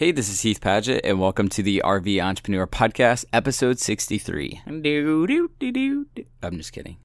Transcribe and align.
Hey, 0.00 0.12
this 0.12 0.30
is 0.30 0.40
Heath 0.40 0.62
Padgett, 0.62 1.02
and 1.04 1.20
welcome 1.20 1.50
to 1.50 1.62
the 1.62 1.82
RV 1.84 2.24
Entrepreneur 2.24 2.66
Podcast, 2.66 3.26
episode 3.34 3.78
63. 3.78 4.62
I'm 6.42 6.56
just 6.56 6.72
kidding. 6.72 6.96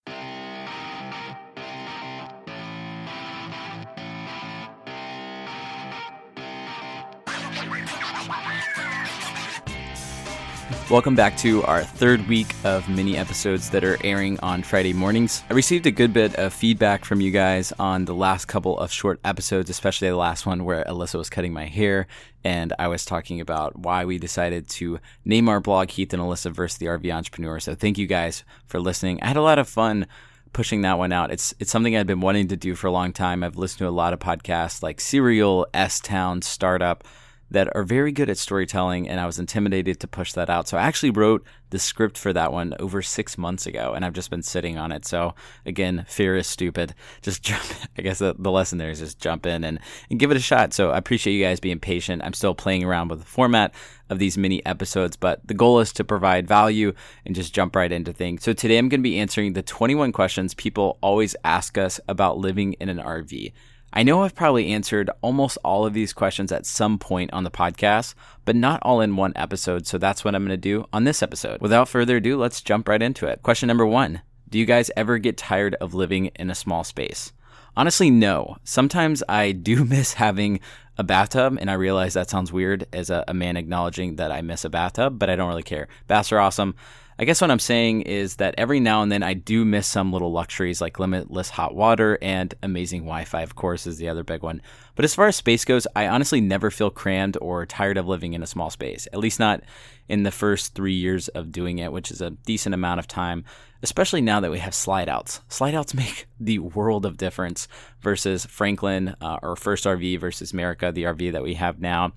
Welcome 10.95 11.15
back 11.15 11.35
to 11.39 11.61
our 11.63 11.83
third 11.83 12.25
week 12.29 12.55
of 12.63 12.87
mini 12.87 13.17
episodes 13.17 13.69
that 13.71 13.83
are 13.83 13.97
airing 14.01 14.39
on 14.39 14.63
Friday 14.63 14.93
mornings. 14.93 15.43
I 15.49 15.53
received 15.53 15.85
a 15.85 15.91
good 15.91 16.13
bit 16.13 16.33
of 16.35 16.53
feedback 16.53 17.03
from 17.03 17.19
you 17.19 17.31
guys 17.31 17.73
on 17.77 18.05
the 18.05 18.15
last 18.15 18.45
couple 18.45 18.79
of 18.79 18.93
short 18.93 19.19
episodes, 19.25 19.69
especially 19.69 20.07
the 20.07 20.15
last 20.15 20.45
one 20.45 20.63
where 20.63 20.85
Alyssa 20.85 21.15
was 21.15 21.29
cutting 21.29 21.51
my 21.51 21.65
hair 21.65 22.07
and 22.45 22.71
I 22.79 22.87
was 22.87 23.03
talking 23.03 23.41
about 23.41 23.77
why 23.77 24.05
we 24.05 24.17
decided 24.17 24.69
to 24.69 25.01
name 25.25 25.49
our 25.49 25.59
blog 25.59 25.89
Heath 25.89 26.13
and 26.13 26.23
Alyssa 26.23 26.53
versus 26.53 26.77
the 26.77 26.85
RV 26.85 27.13
Entrepreneur. 27.13 27.59
So 27.59 27.75
thank 27.75 27.97
you 27.97 28.07
guys 28.07 28.45
for 28.65 28.79
listening. 28.79 29.21
I 29.21 29.27
had 29.27 29.35
a 29.35 29.41
lot 29.41 29.59
of 29.59 29.67
fun 29.67 30.07
pushing 30.53 30.83
that 30.83 30.97
one 30.97 31.11
out. 31.11 31.29
It's 31.29 31.53
it's 31.59 31.71
something 31.71 31.97
I've 31.97 32.07
been 32.07 32.21
wanting 32.21 32.47
to 32.47 32.55
do 32.55 32.73
for 32.73 32.87
a 32.87 32.91
long 32.91 33.11
time. 33.11 33.43
I've 33.43 33.57
listened 33.57 33.79
to 33.79 33.89
a 33.89 33.89
lot 33.89 34.13
of 34.13 34.19
podcasts 34.19 34.81
like 34.81 35.01
Serial, 35.01 35.67
S 35.73 35.99
Town, 35.99 36.41
Startup 36.41 37.03
that 37.51 37.73
are 37.75 37.83
very 37.83 38.11
good 38.11 38.29
at 38.29 38.37
storytelling, 38.37 39.07
and 39.07 39.19
I 39.19 39.25
was 39.25 39.39
intimidated 39.39 39.99
to 39.99 40.07
push 40.07 40.33
that 40.33 40.49
out. 40.49 40.67
So 40.67 40.77
I 40.77 40.81
actually 40.81 41.11
wrote 41.11 41.43
the 41.69 41.79
script 41.79 42.17
for 42.17 42.33
that 42.33 42.51
one 42.51 42.73
over 42.79 43.01
six 43.01 43.37
months 43.37 43.65
ago, 43.65 43.93
and 43.93 44.03
I've 44.03 44.13
just 44.13 44.29
been 44.29 44.41
sitting 44.41 44.77
on 44.77 44.91
it. 44.91 45.05
So 45.05 45.35
again, 45.65 46.05
fear 46.07 46.35
is 46.35 46.47
stupid. 46.47 46.95
Just 47.21 47.43
jump. 47.43 47.63
I 47.97 48.01
guess 48.01 48.19
the, 48.19 48.35
the 48.37 48.51
lesson 48.51 48.77
there 48.77 48.89
is 48.89 48.99
just 48.99 49.19
jump 49.19 49.45
in 49.45 49.63
and, 49.63 49.79
and 50.09 50.19
give 50.19 50.31
it 50.31 50.37
a 50.37 50.41
shot. 50.41 50.73
So 50.73 50.91
I 50.91 50.97
appreciate 50.97 51.33
you 51.33 51.43
guys 51.43 51.59
being 51.59 51.79
patient. 51.79 52.21
I'm 52.23 52.33
still 52.33 52.53
playing 52.53 52.83
around 52.83 53.09
with 53.09 53.19
the 53.19 53.25
format 53.25 53.73
of 54.09 54.19
these 54.19 54.37
mini 54.37 54.63
episodes, 54.65 55.15
but 55.15 55.45
the 55.47 55.53
goal 55.53 55.79
is 55.79 55.91
to 55.93 56.03
provide 56.03 56.47
value 56.47 56.93
and 57.25 57.33
just 57.35 57.53
jump 57.53 57.75
right 57.75 57.91
into 57.91 58.13
things. 58.13 58.43
So 58.43 58.53
today 58.53 58.77
I'm 58.77 58.89
going 58.89 58.99
to 58.99 59.09
be 59.09 59.19
answering 59.19 59.53
the 59.53 59.63
21 59.63 60.11
questions 60.11 60.53
people 60.53 60.97
always 61.01 61.35
ask 61.43 61.77
us 61.77 61.99
about 62.07 62.37
living 62.37 62.73
in 62.73 62.89
an 62.89 62.99
RV. 62.99 63.53
I 63.97 64.03
know 64.03 64.23
I've 64.23 64.35
probably 64.35 64.73
answered 64.73 65.09
almost 65.21 65.57
all 65.63 65.85
of 65.85 65.93
these 65.93 66.11
questions 66.11 66.51
at 66.51 66.65
some 66.65 66.99
point 66.99 67.31
on 67.31 67.45
the 67.45 67.49
podcast, 67.49 68.13
but 68.43 68.53
not 68.53 68.81
all 68.83 68.99
in 68.99 69.15
one 69.15 69.31
episode. 69.37 69.87
So 69.87 69.97
that's 69.97 70.25
what 70.25 70.35
I'm 70.35 70.41
going 70.43 70.49
to 70.49 70.57
do 70.57 70.85
on 70.91 71.05
this 71.05 71.23
episode. 71.23 71.61
Without 71.61 71.87
further 71.87 72.17
ado, 72.17 72.35
let's 72.35 72.59
jump 72.59 72.89
right 72.89 73.01
into 73.01 73.25
it. 73.25 73.41
Question 73.41 73.67
number 73.67 73.85
one 73.85 74.21
Do 74.49 74.59
you 74.59 74.65
guys 74.65 74.91
ever 74.97 75.17
get 75.17 75.37
tired 75.37 75.75
of 75.75 75.93
living 75.93 76.25
in 76.35 76.49
a 76.49 76.55
small 76.55 76.83
space? 76.83 77.31
Honestly, 77.77 78.09
no. 78.09 78.57
Sometimes 78.65 79.23
I 79.29 79.53
do 79.53 79.85
miss 79.85 80.15
having 80.15 80.59
a 80.97 81.03
bathtub, 81.03 81.57
and 81.61 81.71
I 81.71 81.75
realize 81.75 82.15
that 82.15 82.29
sounds 82.29 82.51
weird 82.51 82.85
as 82.91 83.09
a, 83.09 83.23
a 83.29 83.33
man 83.33 83.55
acknowledging 83.55 84.17
that 84.17 84.29
I 84.29 84.41
miss 84.41 84.65
a 84.65 84.69
bathtub, 84.69 85.17
but 85.17 85.29
I 85.29 85.37
don't 85.37 85.49
really 85.49 85.63
care. 85.63 85.87
Baths 86.07 86.33
are 86.33 86.39
awesome. 86.39 86.75
I 87.17 87.23
guess 87.23 87.39
what 87.39 87.49
I'm 87.49 87.59
saying 87.59 88.01
is 88.01 88.35
that 88.37 88.55
every 88.57 88.81
now 88.81 89.01
and 89.01 89.09
then 89.09 89.23
I 89.23 89.35
do 89.35 89.63
miss 89.63 89.87
some 89.87 90.11
little 90.11 90.33
luxuries 90.33 90.81
like 90.81 90.99
limitless 90.99 91.49
hot 91.49 91.73
water 91.73 92.17
and 92.21 92.53
amazing 92.61 93.03
Wi 93.03 93.23
Fi, 93.23 93.41
of 93.41 93.55
course, 93.55 93.87
is 93.87 93.97
the 93.97 94.09
other 94.09 94.23
big 94.25 94.43
one. 94.43 94.61
But 94.95 95.05
as 95.05 95.15
far 95.15 95.27
as 95.27 95.37
space 95.37 95.63
goes, 95.63 95.87
I 95.95 96.09
honestly 96.09 96.41
never 96.41 96.69
feel 96.69 96.89
crammed 96.89 97.37
or 97.39 97.65
tired 97.65 97.97
of 97.97 98.05
living 98.05 98.33
in 98.33 98.43
a 98.43 98.47
small 98.47 98.69
space, 98.69 99.07
at 99.13 99.19
least 99.19 99.39
not 99.39 99.61
in 100.09 100.23
the 100.23 100.31
first 100.31 100.75
three 100.75 100.93
years 100.93 101.29
of 101.29 101.53
doing 101.53 101.79
it, 101.79 101.93
which 101.93 102.11
is 102.11 102.19
a 102.19 102.31
decent 102.31 102.75
amount 102.75 102.99
of 102.99 103.07
time, 103.07 103.45
especially 103.81 104.19
now 104.19 104.41
that 104.41 104.51
we 104.51 104.59
have 104.59 104.75
slide 104.75 105.07
outs. 105.07 105.39
Slide 105.47 105.73
outs 105.73 105.93
make 105.93 106.27
the 106.37 106.59
world 106.59 107.05
of 107.05 107.15
difference 107.15 107.69
versus 108.01 108.45
Franklin, 108.45 109.15
uh, 109.21 109.55
first 109.55 109.85
RV, 109.85 110.19
versus 110.19 110.51
America, 110.51 110.91
the 110.91 111.03
RV 111.03 111.31
that 111.31 111.43
we 111.43 111.53
have 111.53 111.79
now. 111.79 112.11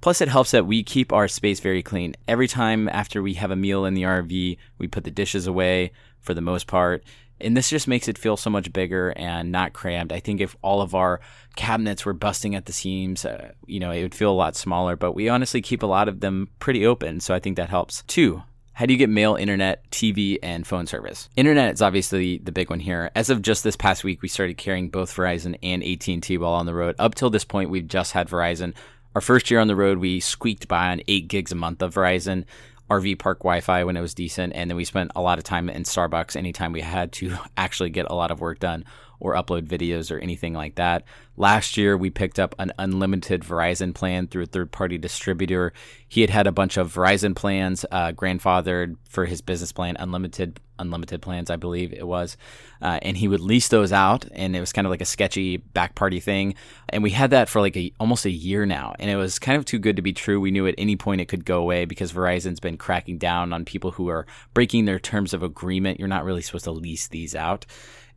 Plus, 0.00 0.20
it 0.20 0.28
helps 0.28 0.52
that 0.52 0.66
we 0.66 0.82
keep 0.82 1.12
our 1.12 1.28
space 1.28 1.60
very 1.60 1.82
clean. 1.82 2.14
Every 2.26 2.48
time 2.48 2.88
after 2.88 3.22
we 3.22 3.34
have 3.34 3.50
a 3.50 3.56
meal 3.56 3.84
in 3.84 3.94
the 3.94 4.02
RV, 4.02 4.56
we 4.78 4.88
put 4.88 5.04
the 5.04 5.10
dishes 5.10 5.46
away 5.46 5.92
for 6.20 6.34
the 6.34 6.40
most 6.40 6.66
part. 6.66 7.04
And 7.40 7.56
this 7.56 7.70
just 7.70 7.88
makes 7.88 8.06
it 8.08 8.18
feel 8.18 8.36
so 8.36 8.50
much 8.50 8.72
bigger 8.72 9.10
and 9.16 9.50
not 9.50 9.72
crammed. 9.72 10.12
I 10.12 10.20
think 10.20 10.40
if 10.40 10.56
all 10.62 10.82
of 10.82 10.94
our 10.94 11.20
cabinets 11.56 12.04
were 12.04 12.12
busting 12.12 12.54
at 12.54 12.66
the 12.66 12.72
seams, 12.72 13.24
uh, 13.24 13.52
you 13.66 13.80
know, 13.80 13.90
it 13.90 14.02
would 14.02 14.14
feel 14.14 14.30
a 14.30 14.32
lot 14.32 14.56
smaller. 14.56 14.94
But 14.96 15.12
we 15.12 15.28
honestly 15.28 15.62
keep 15.62 15.82
a 15.82 15.86
lot 15.86 16.08
of 16.08 16.20
them 16.20 16.48
pretty 16.58 16.84
open. 16.84 17.20
So 17.20 17.34
I 17.34 17.38
think 17.38 17.56
that 17.56 17.70
helps. 17.70 18.02
Two, 18.06 18.42
how 18.74 18.86
do 18.86 18.92
you 18.94 18.98
get 18.98 19.10
mail, 19.10 19.36
internet, 19.36 19.90
TV, 19.90 20.38
and 20.42 20.66
phone 20.66 20.86
service? 20.86 21.28
Internet 21.36 21.74
is 21.74 21.82
obviously 21.82 22.38
the 22.38 22.52
big 22.52 22.70
one 22.70 22.80
here. 22.80 23.10
As 23.14 23.28
of 23.28 23.42
just 23.42 23.64
this 23.64 23.76
past 23.76 24.04
week, 24.04 24.22
we 24.22 24.28
started 24.28 24.56
carrying 24.56 24.88
both 24.88 25.14
Verizon 25.14 25.58
and 25.62 25.82
AT&T 25.82 26.38
while 26.38 26.52
on 26.52 26.66
the 26.66 26.74
road. 26.74 26.94
Up 26.98 27.14
till 27.14 27.30
this 27.30 27.44
point, 27.44 27.70
we've 27.70 27.88
just 27.88 28.12
had 28.12 28.28
Verizon. 28.28 28.74
Our 29.14 29.20
first 29.20 29.50
year 29.50 29.58
on 29.58 29.66
the 29.66 29.76
road, 29.76 29.98
we 29.98 30.20
squeaked 30.20 30.68
by 30.68 30.92
on 30.92 31.02
eight 31.08 31.26
gigs 31.28 31.50
a 31.50 31.56
month 31.56 31.82
of 31.82 31.94
Verizon. 31.94 32.44
RV 32.88 33.18
park 33.18 33.38
Wi 33.40 33.60
Fi 33.60 33.84
when 33.84 33.96
it 33.96 34.00
was 34.00 34.14
decent. 34.14 34.52
And 34.54 34.68
then 34.68 34.76
we 34.76 34.84
spent 34.84 35.12
a 35.14 35.22
lot 35.22 35.38
of 35.38 35.44
time 35.44 35.68
in 35.70 35.84
Starbucks 35.84 36.36
anytime 36.36 36.72
we 36.72 36.80
had 36.80 37.12
to 37.12 37.36
actually 37.56 37.90
get 37.90 38.06
a 38.10 38.14
lot 38.14 38.30
of 38.30 38.40
work 38.40 38.58
done 38.58 38.84
or 39.20 39.34
upload 39.34 39.68
videos 39.68 40.10
or 40.10 40.18
anything 40.18 40.54
like 40.54 40.74
that. 40.74 41.04
Last 41.36 41.76
year, 41.76 41.96
we 41.96 42.10
picked 42.10 42.38
up 42.38 42.54
an 42.58 42.72
unlimited 42.78 43.42
Verizon 43.42 43.94
plan 43.94 44.26
through 44.26 44.42
a 44.42 44.46
third 44.46 44.72
party 44.72 44.98
distributor. 44.98 45.72
He 46.08 46.20
had 46.22 46.30
had 46.30 46.46
a 46.46 46.52
bunch 46.52 46.76
of 46.76 46.92
Verizon 46.92 47.36
plans, 47.36 47.86
uh, 47.90 48.12
grandfathered 48.12 48.96
for 49.08 49.26
his 49.26 49.40
business 49.40 49.72
plan, 49.72 49.96
unlimited 49.98 50.60
unlimited 50.80 51.22
plans, 51.22 51.50
I 51.50 51.56
believe 51.56 51.92
it 51.92 52.06
was. 52.06 52.36
Uh, 52.82 52.98
and 53.02 53.16
he 53.16 53.28
would 53.28 53.40
lease 53.40 53.68
those 53.68 53.92
out, 53.92 54.24
and 54.32 54.56
it 54.56 54.60
was 54.60 54.72
kind 54.72 54.86
of 54.86 54.90
like 54.90 55.02
a 55.02 55.06
sketchy 55.06 55.58
back 55.58 55.94
party 55.94 56.18
thing. 56.18 56.54
And 56.88 57.02
we 57.02 57.10
had 57.10 57.30
that 57.30 57.48
for 57.48 57.60
like 57.60 57.76
a, 57.76 57.92
almost 58.00 58.24
a 58.24 58.30
year 58.30 58.66
now, 58.66 58.94
and 58.98 59.10
it 59.10 59.16
was 59.16 59.38
kind 59.38 59.58
of 59.58 59.64
too 59.64 59.78
good 59.78 59.96
to 59.96 60.02
be 60.02 60.12
true. 60.12 60.40
We 60.40 60.50
knew 60.50 60.66
at 60.66 60.74
any 60.78 60.96
point 60.96 61.20
it 61.20 61.28
could 61.28 61.44
go 61.44 61.60
away 61.60 61.84
because 61.84 62.12
Verizon's 62.12 62.60
been 62.60 62.78
cracking 62.78 63.18
down 63.18 63.52
on 63.52 63.64
people 63.64 63.92
who 63.92 64.08
are 64.08 64.26
breaking 64.54 64.86
their 64.86 64.98
terms 64.98 65.34
of 65.34 65.42
agreement. 65.42 65.98
You're 65.98 66.08
not 66.08 66.24
really 66.24 66.42
supposed 66.42 66.64
to 66.64 66.72
lease 66.72 67.08
these 67.08 67.34
out. 67.34 67.66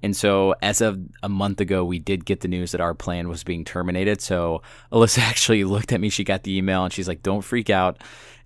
And 0.04 0.14
so, 0.16 0.54
as 0.62 0.82
of 0.82 1.00
a 1.24 1.30
month 1.30 1.62
ago, 1.62 1.86
we 1.86 1.98
did 1.98 2.26
get 2.26 2.42
the 2.42 2.50
news 2.50 2.74
that 2.74 2.82
our 2.82 2.94
plan 2.94 3.30
was 3.30 3.46
being 3.46 3.64
terminated. 3.64 4.20
So, 4.20 4.62
Alyssa 4.92 5.20
actually 5.30 5.64
looked 5.64 5.94
at 5.94 6.02
me. 6.02 6.10
She 6.10 6.26
got 6.26 6.44
the 6.44 6.58
email 6.58 6.84
and 6.84 6.92
she's 6.92 7.08
like, 7.08 7.24
Don't 7.24 7.42
freak 7.42 7.70
out. 7.70 7.98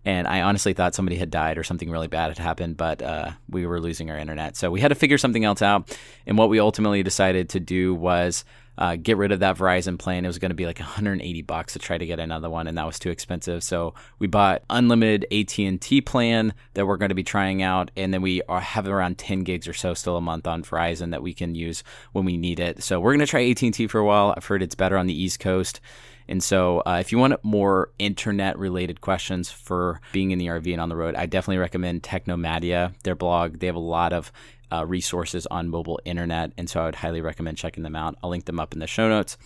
And 0.05 0.27
I 0.27 0.41
honestly 0.41 0.73
thought 0.73 0.95
somebody 0.95 1.17
had 1.17 1.31
died 1.31 1.57
or 1.57 1.63
something 1.63 1.89
really 1.89 2.07
bad 2.07 2.29
had 2.29 2.37
happened, 2.37 2.77
but 2.77 3.01
uh, 3.01 3.31
we 3.49 3.65
were 3.65 3.81
losing 3.81 4.09
our 4.11 4.17
internet. 4.17 4.55
So, 4.55 4.69
we 4.69 4.79
had 4.79 4.89
to 4.89 4.95
figure 4.95 5.17
something 5.17 5.43
else 5.43 5.63
out. 5.63 5.97
And 6.27 6.37
what 6.37 6.49
we 6.49 6.59
ultimately 6.59 7.01
decided 7.01 7.49
to 7.49 7.59
do 7.59 7.95
was 7.95 8.45
uh, 8.77 8.95
get 8.95 9.17
rid 9.17 9.31
of 9.31 9.39
that 9.39 9.57
Verizon 9.57 9.97
plan. 9.97 10.23
It 10.23 10.27
was 10.27 10.39
going 10.39 10.51
to 10.51 10.55
be 10.55 10.65
like 10.65 10.79
180 10.79 11.41
bucks 11.43 11.73
to 11.73 11.79
try 11.79 11.97
to 11.97 12.05
get 12.05 12.19
another 12.19 12.49
one, 12.49 12.67
and 12.67 12.77
that 12.77 12.85
was 12.85 12.99
too 12.99 13.09
expensive. 13.09 13.63
So 13.63 13.93
we 14.19 14.27
bought 14.27 14.63
unlimited 14.69 15.25
AT 15.31 15.57
and 15.59 15.81
T 15.81 16.01
plan 16.01 16.53
that 16.73 16.85
we're 16.85 16.97
going 16.97 17.09
to 17.09 17.15
be 17.15 17.23
trying 17.23 17.61
out, 17.61 17.91
and 17.95 18.13
then 18.13 18.21
we 18.21 18.41
are, 18.43 18.59
have 18.59 18.87
around 18.87 19.17
10 19.17 19.43
gigs 19.43 19.67
or 19.67 19.73
so 19.73 19.93
still 19.93 20.17
a 20.17 20.21
month 20.21 20.47
on 20.47 20.63
Verizon 20.63 21.11
that 21.11 21.23
we 21.23 21.33
can 21.33 21.55
use 21.55 21.83
when 22.11 22.25
we 22.25 22.37
need 22.37 22.59
it. 22.59 22.83
So 22.83 22.99
we're 22.99 23.13
going 23.13 23.25
to 23.25 23.27
try 23.27 23.49
AT 23.49 23.61
and 23.61 23.73
T 23.73 23.87
for 23.87 23.99
a 23.99 24.05
while. 24.05 24.33
I've 24.35 24.45
heard 24.45 24.61
it's 24.61 24.75
better 24.75 24.97
on 24.97 25.07
the 25.07 25.19
East 25.19 25.39
Coast. 25.39 25.79
And 26.29 26.43
so, 26.43 26.83
uh, 26.85 26.97
if 26.99 27.11
you 27.11 27.17
want 27.17 27.41
more 27.43 27.91
internet 27.99 28.59
related 28.59 28.99
questions 29.01 29.49
for 29.49 30.01
being 30.11 30.31
in 30.31 30.39
the 30.39 30.47
RV 30.47 30.71
and 30.71 30.81
on 30.81 30.89
the 30.89 30.95
road, 30.95 31.15
I 31.15 31.25
definitely 31.25 31.59
recommend 31.59 32.03
Technomadia, 32.03 32.93
their 33.03 33.15
blog. 33.15 33.59
They 33.59 33.67
have 33.67 33.75
a 33.75 33.79
lot 33.79 34.11
of 34.11 34.31
uh, 34.71 34.85
resources 34.85 35.45
on 35.47 35.69
mobile 35.69 35.99
internet. 36.05 36.51
And 36.57 36.69
so 36.69 36.81
I 36.81 36.85
would 36.85 36.95
highly 36.95 37.21
recommend 37.21 37.57
checking 37.57 37.83
them 37.83 37.95
out. 37.95 38.15
I'll 38.21 38.29
link 38.29 38.45
them 38.45 38.59
up 38.59 38.73
in 38.73 38.79
the 38.79 38.87
show 38.87 39.09
notes. 39.09 39.37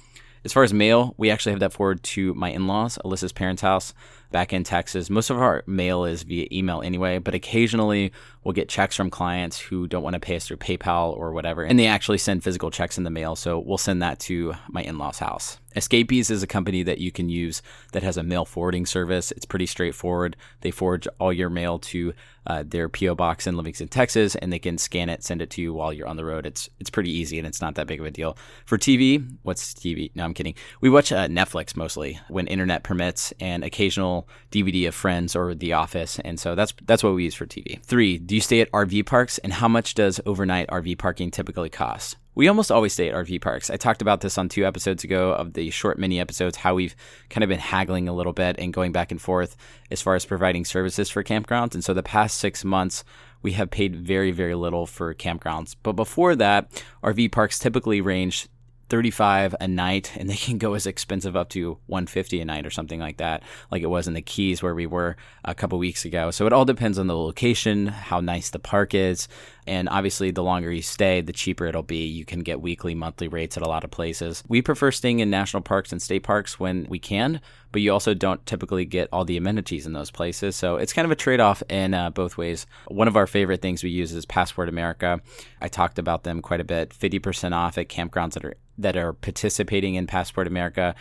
As 0.44 0.54
far 0.54 0.64
as 0.64 0.74
mail, 0.74 1.14
we 1.18 1.30
actually 1.30 1.52
have 1.52 1.60
that 1.60 1.74
forward 1.74 2.02
to 2.04 2.34
my 2.34 2.50
in 2.50 2.66
laws, 2.66 2.98
Alyssa's 3.06 3.32
parents' 3.32 3.62
house 3.62 3.94
back 4.32 4.54
in 4.54 4.64
Texas. 4.64 5.10
Most 5.10 5.30
of 5.30 5.38
our 5.38 5.64
mail 5.68 6.04
is 6.04 6.24
via 6.24 6.48
email 6.52 6.82
anyway, 6.82 7.20
but 7.20 7.36
occasionally 7.36 8.12
we'll 8.44 8.54
get 8.54 8.70
checks 8.70 8.96
from 8.96 9.10
clients 9.10 9.60
who 9.60 9.88
don't 9.88 10.04
want 10.04 10.14
to 10.14 10.20
pay 10.20 10.36
us 10.36 10.48
through 10.48 10.58
PayPal 10.58 11.16
or 11.16 11.32
whatever, 11.32 11.64
and 11.64 11.78
they 11.78 11.88
actually 11.88 12.18
send 12.18 12.44
physical 12.44 12.72
checks 12.72 12.98
in 12.98 13.04
the 13.04 13.10
mail. 13.10 13.36
So 13.36 13.60
we'll 13.60 13.78
send 13.78 14.02
that 14.02 14.20
to 14.22 14.54
my 14.70 14.82
in 14.82 14.98
law's 14.98 15.20
house. 15.20 15.60
Escapees 15.76 16.30
is 16.30 16.44
a 16.44 16.48
company 16.48 16.84
that 16.84 16.98
you 16.98 17.12
can 17.12 17.30
use 17.30 17.62
that 17.94 18.04
has 18.04 18.18
a 18.18 18.24
mail 18.24 18.44
forwarding 18.44 18.86
service. 18.86 19.32
It's 19.32 19.46
pretty 19.46 19.66
straightforward. 19.66 20.36
They 20.62 20.72
forward 20.72 21.08
all 21.20 21.32
your 21.32 21.50
mail 21.50 21.80
to 21.80 22.14
uh, 22.46 22.64
their 22.66 22.90
PO 22.90 23.16
box 23.16 23.46
in 23.46 23.56
Livingston, 23.56 23.88
Texas, 23.88 24.36
and 24.36 24.52
they 24.52 24.60
can 24.60 24.78
scan 24.78 25.10
it, 25.10 25.24
send 25.24 25.42
it 25.42 25.50
to 25.52 25.62
you 25.62 25.74
while 25.74 25.94
you're 25.94 26.08
on 26.08 26.18
the 26.18 26.26
road. 26.26 26.46
It's 26.46 26.70
it's 26.80 26.90
pretty 26.90 27.12
easy 27.12 27.38
and 27.38 27.48
it's 27.48 27.62
not 27.62 27.76
that 27.76 27.88
big 27.88 28.00
of 28.00 28.06
a 28.06 28.12
deal. 28.12 28.38
For 28.66 28.78
TV, 28.78 29.26
what's 29.44 29.74
TV? 29.74 30.12
No, 30.16 30.24
I'm 30.24 30.34
kidding. 30.34 30.56
We 30.82 30.90
watch 30.90 31.12
uh, 31.12 31.28
Netflix 31.28 31.76
mostly 31.76 32.20
when 32.30 32.48
internet 32.48 32.84
permits, 32.84 33.32
and 33.40 33.64
occasional 33.64 34.28
DVD 34.52 34.88
of 34.88 34.96
Friends 34.96 35.36
or 35.36 35.54
The 35.54 35.74
Office, 35.74 36.20
and 36.20 36.40
so 36.40 36.56
that's 36.56 36.74
that's 36.86 37.04
what 37.04 37.14
we 37.14 37.24
use 37.24 37.36
for 37.36 37.46
TV. 37.46 37.82
Three, 37.84 38.18
do 38.32 38.36
you 38.36 38.40
stay 38.40 38.62
at 38.62 38.72
RV 38.72 39.08
parks, 39.08 39.40
and 39.40 39.52
how 39.52 39.68
much 39.68 39.94
does 39.94 40.22
overnight 40.26 40.70
RV 40.70 40.98
parking 40.98 41.32
typically 41.32 41.70
cost? 41.70 42.16
We 42.34 42.48
almost 42.48 42.72
always 42.72 42.94
stay 42.94 43.10
at 43.10 43.14
RV 43.14 43.42
parks. 43.42 43.70
I 43.70 43.76
talked 43.76 44.02
about 44.02 44.22
this 44.22 44.38
on 44.38 44.48
two 44.48 44.66
episodes 44.66 45.04
ago 45.04 45.34
of 45.34 45.52
the 45.52 45.70
short 45.70 46.00
mini 46.00 46.18
episodes, 46.18 46.56
how 46.56 46.74
we've 46.74 46.96
kind 47.30 47.44
of 47.44 47.50
been 47.50 47.60
haggling 47.60 48.08
a 48.08 48.14
little 48.14 48.32
bit 48.32 48.56
and 48.58 48.72
going 48.72 48.94
back 48.94 49.12
and 49.12 49.22
forth 49.22 49.58
as 49.92 50.02
far 50.02 50.16
as 50.16 50.24
providing 50.24 50.64
services 50.64 51.10
for 51.10 51.26
campgrounds. 51.26 51.74
And 51.74 51.84
so 51.84 51.94
the 51.94 52.04
past 52.04 52.38
six 52.38 52.64
months, 52.64 53.04
we 53.42 53.52
have 53.52 53.70
paid 53.70 53.98
very, 53.98 54.32
very 54.32 54.56
little 54.56 54.86
for 54.86 55.14
campgrounds. 55.14 55.76
But 55.84 55.98
before 55.98 56.34
that, 56.38 56.72
RV 57.04 57.34
parks 57.34 57.60
typically 57.60 58.00
range 58.00 58.48
35 58.92 59.56
a 59.62 59.70
night 59.70 60.12
and 60.18 60.30
they 60.30 60.36
can 60.36 60.58
go 60.58 60.74
as 60.74 60.86
expensive 60.86 61.34
up 61.34 61.48
to 61.48 61.78
150 61.88 62.42
a 62.42 62.46
night 62.46 62.66
or 62.66 62.70
something 62.70 63.00
like 63.00 63.16
that 63.18 63.42
like 63.72 63.82
it 63.82 63.90
was 63.90 64.06
in 64.06 64.14
the 64.14 64.22
keys 64.22 64.62
where 64.62 64.76
we 64.76 64.86
were 64.86 65.16
a 65.46 65.56
couple 65.56 65.80
weeks 65.80 66.04
ago. 66.04 66.30
So 66.30 66.46
it 66.46 66.52
all 66.52 66.66
depends 66.66 67.00
on 67.00 67.08
the 67.08 67.16
location 67.16 67.88
how 67.88 68.20
nice 68.20 68.50
the 68.50 68.60
park 68.60 68.94
is 68.94 69.30
and 69.68 69.90
obviously 69.90 70.32
the 70.32 70.44
longer 70.44 70.72
you 70.72 70.82
stay 70.82 71.22
the 71.22 71.34
cheaper 71.34 71.66
it'll 71.66 71.84
be. 71.84 72.06
You 72.06 72.26
can 72.26 72.42
get 72.42 72.62
weekly 72.62 72.96
monthly 72.96 73.28
rates 73.28 73.58
at 73.58 73.64
a 73.64 73.70
lot 73.70 73.84
of 73.84 73.92
places. 73.92 74.44
We 74.48 74.62
prefer 74.62 74.92
staying 74.92 75.20
in 75.20 75.30
national 75.30 75.64
parks 75.64 75.92
and 75.92 76.02
state 76.02 76.24
parks 76.24 76.60
when 76.60 76.86
we 76.90 77.00
can 77.00 77.42
but 77.72 77.82
you 77.82 77.92
also 77.92 78.14
don't 78.14 78.46
typically 78.46 78.86
get 78.86 79.08
all 79.12 79.26
the 79.26 79.38
amenities 79.38 79.86
in 79.86 79.94
those 79.94 80.12
places. 80.12 80.56
So 80.56 80.76
it's 80.76 80.94
kind 80.94 81.06
of 81.06 81.12
a 81.12 81.16
trade-off 81.16 81.64
in 81.70 81.94
uh, 81.94 82.10
both 82.10 82.38
ways. 82.38 82.66
One 82.88 83.08
of 83.08 83.16
our 83.16 83.28
favorite 83.28 83.62
things 83.62 83.84
we 83.84 83.90
use 83.90 84.12
is 84.12 84.26
passport 84.26 84.70
america. 84.70 85.22
I 85.62 85.68
talked 85.68 86.00
about 86.00 86.24
them 86.24 86.42
quite 86.42 86.60
a 86.60 86.66
bit. 86.66 86.90
50% 86.90 87.54
off 87.54 87.78
at 87.78 87.90
campgrounds 87.90 88.34
that 88.34 88.46
are 88.46 88.56
that 88.78 88.98
are 88.98 89.14
participating 89.14 89.96
in 89.96 90.08
Passport 90.08 90.48
America. 90.48 90.96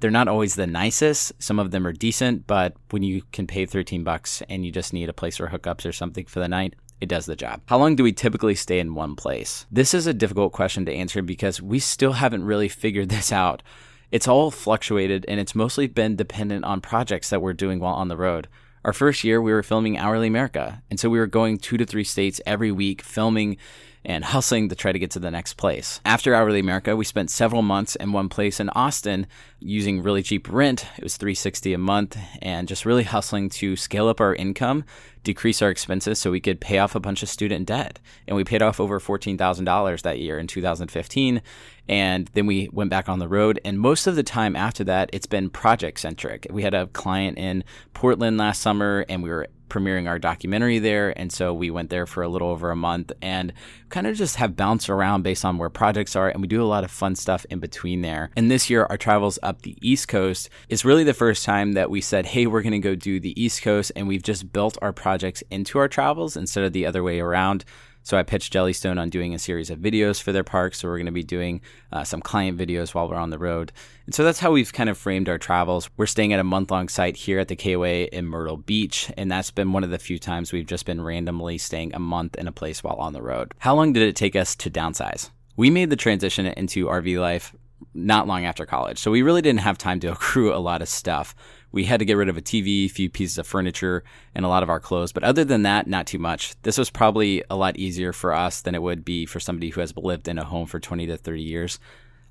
They're 0.00 0.10
not 0.10 0.28
always 0.28 0.56
the 0.56 0.66
nicest. 0.66 1.32
Some 1.38 1.58
of 1.58 1.70
them 1.70 1.86
are 1.86 1.92
decent, 1.92 2.46
but 2.46 2.74
when 2.90 3.02
you 3.02 3.22
can 3.32 3.46
pay 3.46 3.64
13 3.64 4.04
bucks 4.04 4.42
and 4.48 4.66
you 4.66 4.70
just 4.70 4.92
need 4.92 5.08
a 5.08 5.14
place 5.14 5.38
for 5.38 5.48
hookups 5.48 5.86
or 5.86 5.92
something 5.92 6.26
for 6.26 6.40
the 6.40 6.48
night, 6.48 6.74
it 7.00 7.08
does 7.08 7.26
the 7.26 7.36
job. 7.36 7.60
How 7.66 7.78
long 7.78 7.96
do 7.96 8.02
we 8.02 8.12
typically 8.12 8.54
stay 8.54 8.78
in 8.78 8.94
one 8.94 9.16
place? 9.16 9.66
This 9.70 9.94
is 9.94 10.06
a 10.06 10.14
difficult 10.14 10.52
question 10.52 10.84
to 10.86 10.92
answer 10.92 11.22
because 11.22 11.60
we 11.60 11.78
still 11.78 12.12
haven't 12.12 12.44
really 12.44 12.68
figured 12.68 13.08
this 13.10 13.32
out. 13.32 13.62
It's 14.10 14.28
all 14.28 14.50
fluctuated 14.50 15.24
and 15.28 15.40
it's 15.40 15.54
mostly 15.54 15.86
been 15.86 16.16
dependent 16.16 16.64
on 16.64 16.80
projects 16.80 17.30
that 17.30 17.42
we're 17.42 17.52
doing 17.52 17.80
while 17.80 17.94
on 17.94 18.08
the 18.08 18.16
road. 18.16 18.48
Our 18.84 18.92
first 18.92 19.24
year, 19.24 19.40
we 19.40 19.52
were 19.52 19.62
filming 19.62 19.96
Hourly 19.96 20.28
America. 20.28 20.82
And 20.90 21.00
so 21.00 21.08
we 21.08 21.18
were 21.18 21.26
going 21.26 21.58
two 21.58 21.78
to 21.78 21.86
three 21.86 22.04
states 22.04 22.40
every 22.44 22.70
week, 22.70 23.00
filming 23.02 23.56
and 24.04 24.24
hustling 24.24 24.68
to 24.68 24.74
try 24.74 24.92
to 24.92 24.98
get 24.98 25.10
to 25.12 25.18
the 25.18 25.30
next 25.30 25.54
place. 25.54 26.00
After 26.04 26.34
Hourly 26.34 26.60
America, 26.60 26.96
we 26.96 27.04
spent 27.04 27.30
several 27.30 27.62
months 27.62 27.96
in 27.96 28.12
one 28.12 28.28
place 28.28 28.60
in 28.60 28.68
Austin 28.70 29.26
using 29.60 30.02
really 30.02 30.22
cheap 30.22 30.50
rent. 30.50 30.86
It 30.98 31.02
was 31.02 31.16
360 31.16 31.72
a 31.72 31.78
month 31.78 32.18
and 32.42 32.68
just 32.68 32.84
really 32.84 33.04
hustling 33.04 33.48
to 33.50 33.76
scale 33.76 34.08
up 34.08 34.20
our 34.20 34.34
income, 34.34 34.84
decrease 35.22 35.62
our 35.62 35.70
expenses 35.70 36.18
so 36.18 36.30
we 36.30 36.40
could 36.40 36.60
pay 36.60 36.78
off 36.78 36.94
a 36.94 37.00
bunch 37.00 37.22
of 37.22 37.28
student 37.28 37.66
debt. 37.66 37.98
And 38.28 38.36
we 38.36 38.44
paid 38.44 38.62
off 38.62 38.80
over 38.80 39.00
$14,000 39.00 40.02
that 40.02 40.18
year 40.18 40.38
in 40.38 40.46
2015 40.46 41.40
and 41.88 42.30
then 42.32 42.46
we 42.46 42.68
went 42.72 42.90
back 42.90 43.08
on 43.08 43.18
the 43.18 43.28
road. 43.28 43.60
And 43.64 43.78
most 43.78 44.06
of 44.06 44.16
the 44.16 44.22
time 44.22 44.56
after 44.56 44.84
that, 44.84 45.10
it's 45.12 45.26
been 45.26 45.50
project 45.50 46.00
centric. 46.00 46.46
We 46.50 46.62
had 46.62 46.74
a 46.74 46.86
client 46.88 47.38
in 47.38 47.64
Portland 47.92 48.38
last 48.38 48.62
summer, 48.62 49.04
and 49.08 49.22
we 49.22 49.28
were 49.28 49.48
premiering 49.74 50.08
our 50.08 50.18
documentary 50.18 50.78
there. 50.78 51.18
And 51.18 51.32
so 51.32 51.52
we 51.52 51.70
went 51.70 51.90
there 51.90 52.06
for 52.06 52.22
a 52.22 52.28
little 52.28 52.48
over 52.48 52.70
a 52.70 52.76
month 52.76 53.10
and 53.20 53.52
kind 53.88 54.06
of 54.06 54.16
just 54.16 54.36
have 54.36 54.54
bounced 54.54 54.88
around 54.88 55.22
based 55.22 55.44
on 55.44 55.58
where 55.58 55.68
projects 55.68 56.14
are. 56.14 56.28
And 56.28 56.40
we 56.40 56.46
do 56.46 56.62
a 56.62 56.66
lot 56.66 56.84
of 56.84 56.90
fun 56.90 57.16
stuff 57.16 57.44
in 57.50 57.58
between 57.58 58.02
there. 58.02 58.30
And 58.36 58.50
this 58.50 58.70
year, 58.70 58.86
our 58.88 58.96
travels 58.96 59.38
up 59.42 59.62
the 59.62 59.76
East 59.80 60.06
Coast 60.06 60.48
is 60.68 60.84
really 60.84 61.04
the 61.04 61.12
first 61.14 61.44
time 61.44 61.72
that 61.72 61.90
we 61.90 62.00
said, 62.00 62.26
hey, 62.26 62.46
we're 62.46 62.62
going 62.62 62.72
to 62.72 62.78
go 62.78 62.94
do 62.94 63.18
the 63.18 63.40
East 63.42 63.62
Coast. 63.62 63.90
And 63.96 64.06
we've 64.06 64.22
just 64.22 64.52
built 64.52 64.78
our 64.80 64.92
projects 64.92 65.42
into 65.50 65.78
our 65.78 65.88
travels 65.88 66.36
instead 66.36 66.64
of 66.64 66.72
the 66.72 66.86
other 66.86 67.02
way 67.02 67.18
around. 67.18 67.64
So 68.04 68.18
I 68.18 68.22
pitched 68.22 68.52
Jellystone 68.52 69.00
on 69.00 69.08
doing 69.08 69.34
a 69.34 69.38
series 69.38 69.70
of 69.70 69.78
videos 69.78 70.22
for 70.22 70.30
their 70.30 70.44
park. 70.44 70.74
So 70.74 70.86
we're 70.86 70.98
going 70.98 71.06
to 71.06 71.12
be 71.12 71.24
doing 71.24 71.62
uh, 71.90 72.04
some 72.04 72.20
client 72.20 72.58
videos 72.58 72.94
while 72.94 73.08
we're 73.08 73.16
on 73.16 73.30
the 73.30 73.38
road. 73.38 73.72
And 74.04 74.14
so 74.14 74.22
that's 74.22 74.38
how 74.38 74.52
we've 74.52 74.72
kind 74.72 74.90
of 74.90 74.98
framed 74.98 75.28
our 75.28 75.38
travels. 75.38 75.88
We're 75.96 76.06
staying 76.06 76.34
at 76.34 76.38
a 76.38 76.44
month 76.44 76.70
long 76.70 76.88
site 76.88 77.16
here 77.16 77.38
at 77.38 77.48
the 77.48 77.56
KOA 77.56 78.04
in 78.12 78.26
Myrtle 78.26 78.58
Beach. 78.58 79.10
And 79.16 79.30
that's 79.30 79.50
been 79.50 79.72
one 79.72 79.84
of 79.84 79.90
the 79.90 79.98
few 79.98 80.18
times 80.18 80.52
we've 80.52 80.66
just 80.66 80.84
been 80.84 81.00
randomly 81.00 81.56
staying 81.56 81.94
a 81.94 81.98
month 81.98 82.36
in 82.36 82.46
a 82.46 82.52
place 82.52 82.84
while 82.84 82.96
on 82.96 83.14
the 83.14 83.22
road. 83.22 83.54
How 83.58 83.74
long 83.74 83.94
did 83.94 84.02
it 84.02 84.16
take 84.16 84.36
us 84.36 84.54
to 84.56 84.70
downsize? 84.70 85.30
We 85.56 85.70
made 85.70 85.88
the 85.88 85.96
transition 85.96 86.46
into 86.46 86.86
RV 86.86 87.18
life 87.18 87.54
not 87.94 88.26
long 88.26 88.44
after 88.44 88.66
college. 88.66 88.98
So 88.98 89.10
we 89.10 89.22
really 89.22 89.42
didn't 89.42 89.60
have 89.60 89.78
time 89.78 90.00
to 90.00 90.08
accrue 90.12 90.54
a 90.54 90.58
lot 90.58 90.82
of 90.82 90.88
stuff 90.88 91.34
we 91.74 91.84
had 91.84 91.98
to 91.98 92.04
get 92.04 92.16
rid 92.16 92.28
of 92.28 92.36
a 92.36 92.42
TV, 92.42 92.86
a 92.86 92.88
few 92.88 93.10
pieces 93.10 93.36
of 93.36 93.48
furniture, 93.48 94.04
and 94.32 94.44
a 94.44 94.48
lot 94.48 94.62
of 94.62 94.70
our 94.70 94.78
clothes. 94.78 95.12
But 95.12 95.24
other 95.24 95.44
than 95.44 95.62
that, 95.62 95.88
not 95.88 96.06
too 96.06 96.20
much. 96.20 96.54
This 96.62 96.78
was 96.78 96.88
probably 96.88 97.42
a 97.50 97.56
lot 97.56 97.76
easier 97.76 98.12
for 98.12 98.32
us 98.32 98.62
than 98.62 98.76
it 98.76 98.82
would 98.82 99.04
be 99.04 99.26
for 99.26 99.40
somebody 99.40 99.70
who 99.70 99.80
has 99.80 99.92
lived 99.96 100.28
in 100.28 100.38
a 100.38 100.44
home 100.44 100.66
for 100.66 100.78
20 100.78 101.08
to 101.08 101.16
30 101.16 101.42
years. 101.42 101.80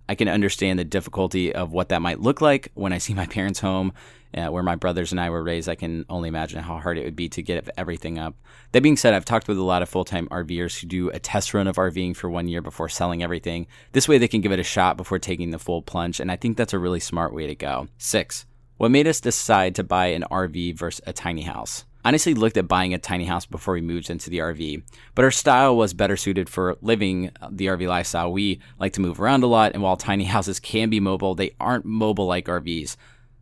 I 0.07 0.15
can 0.15 0.29
understand 0.29 0.79
the 0.79 0.85
difficulty 0.85 1.53
of 1.53 1.73
what 1.73 1.89
that 1.89 2.01
might 2.01 2.21
look 2.21 2.39
like 2.39 2.71
when 2.73 2.93
I 2.93 2.97
see 2.99 3.13
my 3.13 3.25
parents' 3.25 3.59
home, 3.59 3.91
uh, 4.33 4.47
where 4.47 4.63
my 4.63 4.75
brothers 4.75 5.11
and 5.11 5.19
I 5.19 5.29
were 5.29 5.43
raised. 5.43 5.67
I 5.67 5.75
can 5.75 6.05
only 6.07 6.29
imagine 6.29 6.63
how 6.63 6.77
hard 6.77 6.97
it 6.97 7.03
would 7.03 7.17
be 7.17 7.27
to 7.27 7.41
get 7.41 7.69
everything 7.77 8.17
up. 8.17 8.35
That 8.71 8.81
being 8.81 8.95
said, 8.95 9.13
I've 9.13 9.25
talked 9.25 9.49
with 9.49 9.57
a 9.57 9.63
lot 9.63 9.81
of 9.81 9.89
full 9.89 10.05
time 10.05 10.29
RVers 10.29 10.79
who 10.79 10.87
do 10.87 11.09
a 11.09 11.19
test 11.19 11.53
run 11.53 11.67
of 11.67 11.75
RVing 11.75 12.15
for 12.15 12.29
one 12.29 12.47
year 12.47 12.61
before 12.61 12.87
selling 12.87 13.21
everything. 13.21 13.67
This 13.91 14.07
way, 14.07 14.17
they 14.17 14.29
can 14.29 14.39
give 14.39 14.53
it 14.53 14.59
a 14.59 14.63
shot 14.63 14.95
before 14.95 15.19
taking 15.19 15.49
the 15.49 15.59
full 15.59 15.81
plunge, 15.81 16.21
and 16.21 16.31
I 16.31 16.37
think 16.37 16.55
that's 16.55 16.73
a 16.73 16.79
really 16.79 17.01
smart 17.01 17.33
way 17.33 17.45
to 17.45 17.55
go. 17.55 17.89
Six, 17.97 18.45
what 18.77 18.91
made 18.91 19.07
us 19.07 19.19
decide 19.19 19.75
to 19.75 19.83
buy 19.83 20.07
an 20.07 20.25
RV 20.29 20.77
versus 20.77 21.01
a 21.05 21.13
tiny 21.13 21.43
house? 21.43 21.85
Honestly, 22.05 22.33
looked 22.33 22.57
at 22.57 22.67
buying 22.67 22.93
a 22.93 22.97
tiny 22.97 23.23
house 23.23 23.45
before 23.45 23.75
we 23.75 23.81
moved 23.81 24.09
into 24.09 24.29
the 24.29 24.39
RV, 24.39 24.83
but 25.15 25.23
our 25.23 25.31
style 25.31 25.77
was 25.77 25.93
better 25.93 26.17
suited 26.17 26.49
for 26.49 26.75
living 26.81 27.31
uh, 27.41 27.47
the 27.49 27.67
RV 27.67 27.87
lifestyle. 27.87 28.31
We 28.31 28.59
like 28.77 28.91
to 28.93 29.01
move 29.01 29.21
around 29.21 29.43
a 29.43 29.47
lot, 29.47 29.73
and 29.73 29.81
while 29.81 29.95
tiny 29.95 30.23
houses 30.35 30.59
can 30.59 30.89
be 30.89 30.99
mobile, 30.99 31.33
they 31.33 31.51
aren't 31.61 31.85
mobile 31.85 32.25
like 32.25 32.47
RVs. 32.47 32.97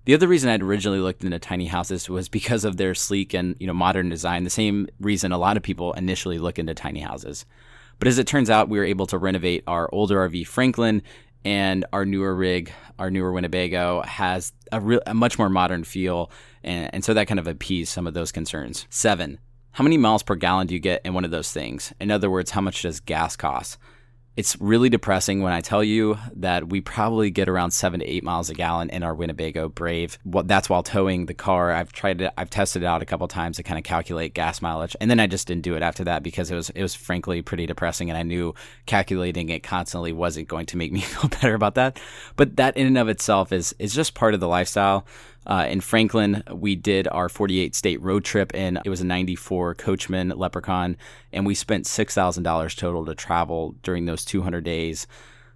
The 0.06 0.14
other 0.14 0.28
reason 0.28 0.50
I'd 0.50 0.62
originally 0.62 1.00
looked 1.00 1.24
into 1.24 1.40
tiny 1.40 1.68
houses 1.68 2.10
was 2.10 2.30
because 2.30 2.64
of 2.64 2.78
their 2.78 2.94
sleek 2.94 3.34
and 3.34 3.56
you 3.60 3.68
know 3.68 3.74
modern 3.74 4.10
design. 4.10 4.44
The 4.44 4.50
same 4.50 4.88
reason 5.00 5.32
a 5.32 5.38
lot 5.38 5.58
of 5.58 5.64
people 5.64 5.94
initially 5.94 6.38
look 6.38 6.60
into 6.60 6.74
tiny 6.74 7.00
houses. 7.00 7.46
But 8.00 8.08
as 8.08 8.18
it 8.18 8.26
turns 8.26 8.50
out, 8.50 8.70
we 8.70 8.80
were 8.80 8.86
able 8.86 9.06
to 9.08 9.18
renovate 9.20 9.64
our 9.68 9.88
older 9.94 10.28
RV 10.28 10.48
Franklin 10.48 11.04
and 11.44 11.86
our 11.92 12.06
newer 12.06 12.36
rig, 12.36 12.72
our 13.00 13.10
newer 13.10 13.32
Winnebago, 13.32 14.02
has 14.04 14.54
a, 14.72 14.80
real, 14.80 15.02
a 15.08 15.14
much 15.14 15.38
more 15.40 15.50
modern 15.50 15.84
feel, 15.84 16.32
and, 16.64 16.90
and 16.94 17.06
so 17.06 17.14
that 17.14 17.28
kind 17.28 17.40
of 17.40 17.48
appeased 17.48 17.92
some 17.92 18.08
of 18.08 18.14
those 18.14 18.32
concerns. 18.32 18.86
Seven, 18.90 19.40
how 19.72 19.84
many 19.84 19.98
miles 19.98 20.24
per 20.24 20.36
gallon 20.36 20.68
do 20.68 20.74
you 20.74 20.80
get 20.80 21.02
in 21.06 21.14
one 21.14 21.26
of 21.26 21.32
those 21.32 21.52
things? 21.52 21.94
In 22.00 22.12
other 22.12 22.30
words, 22.30 22.52
how 22.52 22.62
much 22.62 22.82
does 22.82 23.00
gas 23.00 23.36
cost? 23.36 23.78
It's 24.38 24.60
really 24.62 24.88
depressing 24.88 25.42
when 25.42 25.52
I 25.52 25.60
tell 25.60 25.84
you 25.84 26.18
that 26.38 26.70
we 26.70 26.80
probably 26.80 27.32
get 27.32 27.50
around 27.50 27.72
seven 27.72 28.00
to 28.00 28.06
eight 28.06 28.24
miles 28.24 28.50
a 28.50 28.54
gallon 28.54 28.90
in 28.90 29.04
our 29.04 29.14
Winnebago 29.14 29.68
Brave. 29.68 30.18
That's 30.26 30.70
while 30.70 30.84
towing 30.84 31.26
the 31.26 31.34
car. 31.34 31.74
I've 31.74 31.92
tried 31.92 32.22
it. 32.22 32.34
I've 32.38 32.50
tested 32.50 32.84
it 32.84 32.86
out 32.86 33.02
a 33.02 33.06
couple 33.06 33.28
times 33.28 33.58
to 33.58 33.64
kind 33.64 33.78
of 33.78 33.84
calculate 33.84 34.34
gas 34.34 34.62
mileage, 34.62 34.96
and 35.02 35.12
then 35.12 35.20
I 35.20 35.28
just 35.28 35.48
didn't 35.48 35.64
do 35.64 35.76
it 35.76 35.82
after 35.84 36.06
that 36.06 36.24
because 36.24 36.50
it 36.50 36.56
was 36.56 36.70
it 36.70 36.82
was 36.82 36.96
frankly 36.96 37.42
pretty 37.42 37.66
depressing, 37.66 38.10
and 38.10 38.18
I 38.18 38.24
knew 38.24 38.56
calculating 38.86 39.50
it 39.50 39.64
constantly 39.64 40.14
wasn't 40.14 40.48
going 40.48 40.66
to 40.68 40.78
make 40.78 40.92
me 40.94 41.02
feel 41.02 41.30
better 41.30 41.54
about 41.54 41.76
that. 41.76 42.00
But 42.38 42.56
that 42.56 42.78
in 42.78 42.88
and 42.88 42.98
of 42.98 43.10
itself 43.10 43.52
is 43.52 43.76
is 43.80 43.94
just 43.94 44.14
part 44.14 44.34
of 44.34 44.40
the 44.40 44.48
lifestyle. 44.48 45.06
Uh, 45.46 45.66
in 45.70 45.82
Franklin, 45.82 46.44
we 46.52 46.76
did 46.76 47.08
our 47.08 47.30
48 47.30 47.76
state 47.76 48.02
road 48.02 48.24
trip, 48.24 48.52
and 48.54 48.80
it 48.86 48.90
was 48.90 49.02
a 49.02 49.06
94 49.06 49.76
Coachmen 49.76 50.30
Leprechaun, 50.30 50.98
and 51.34 51.46
we 51.46 51.56
spent 51.56 51.86
$6,000 51.86 52.78
total 52.78 53.06
to 53.06 53.16
travel 53.16 53.76
during 53.82 54.06
those 54.06 54.24
200 54.24 54.64
days 54.64 55.08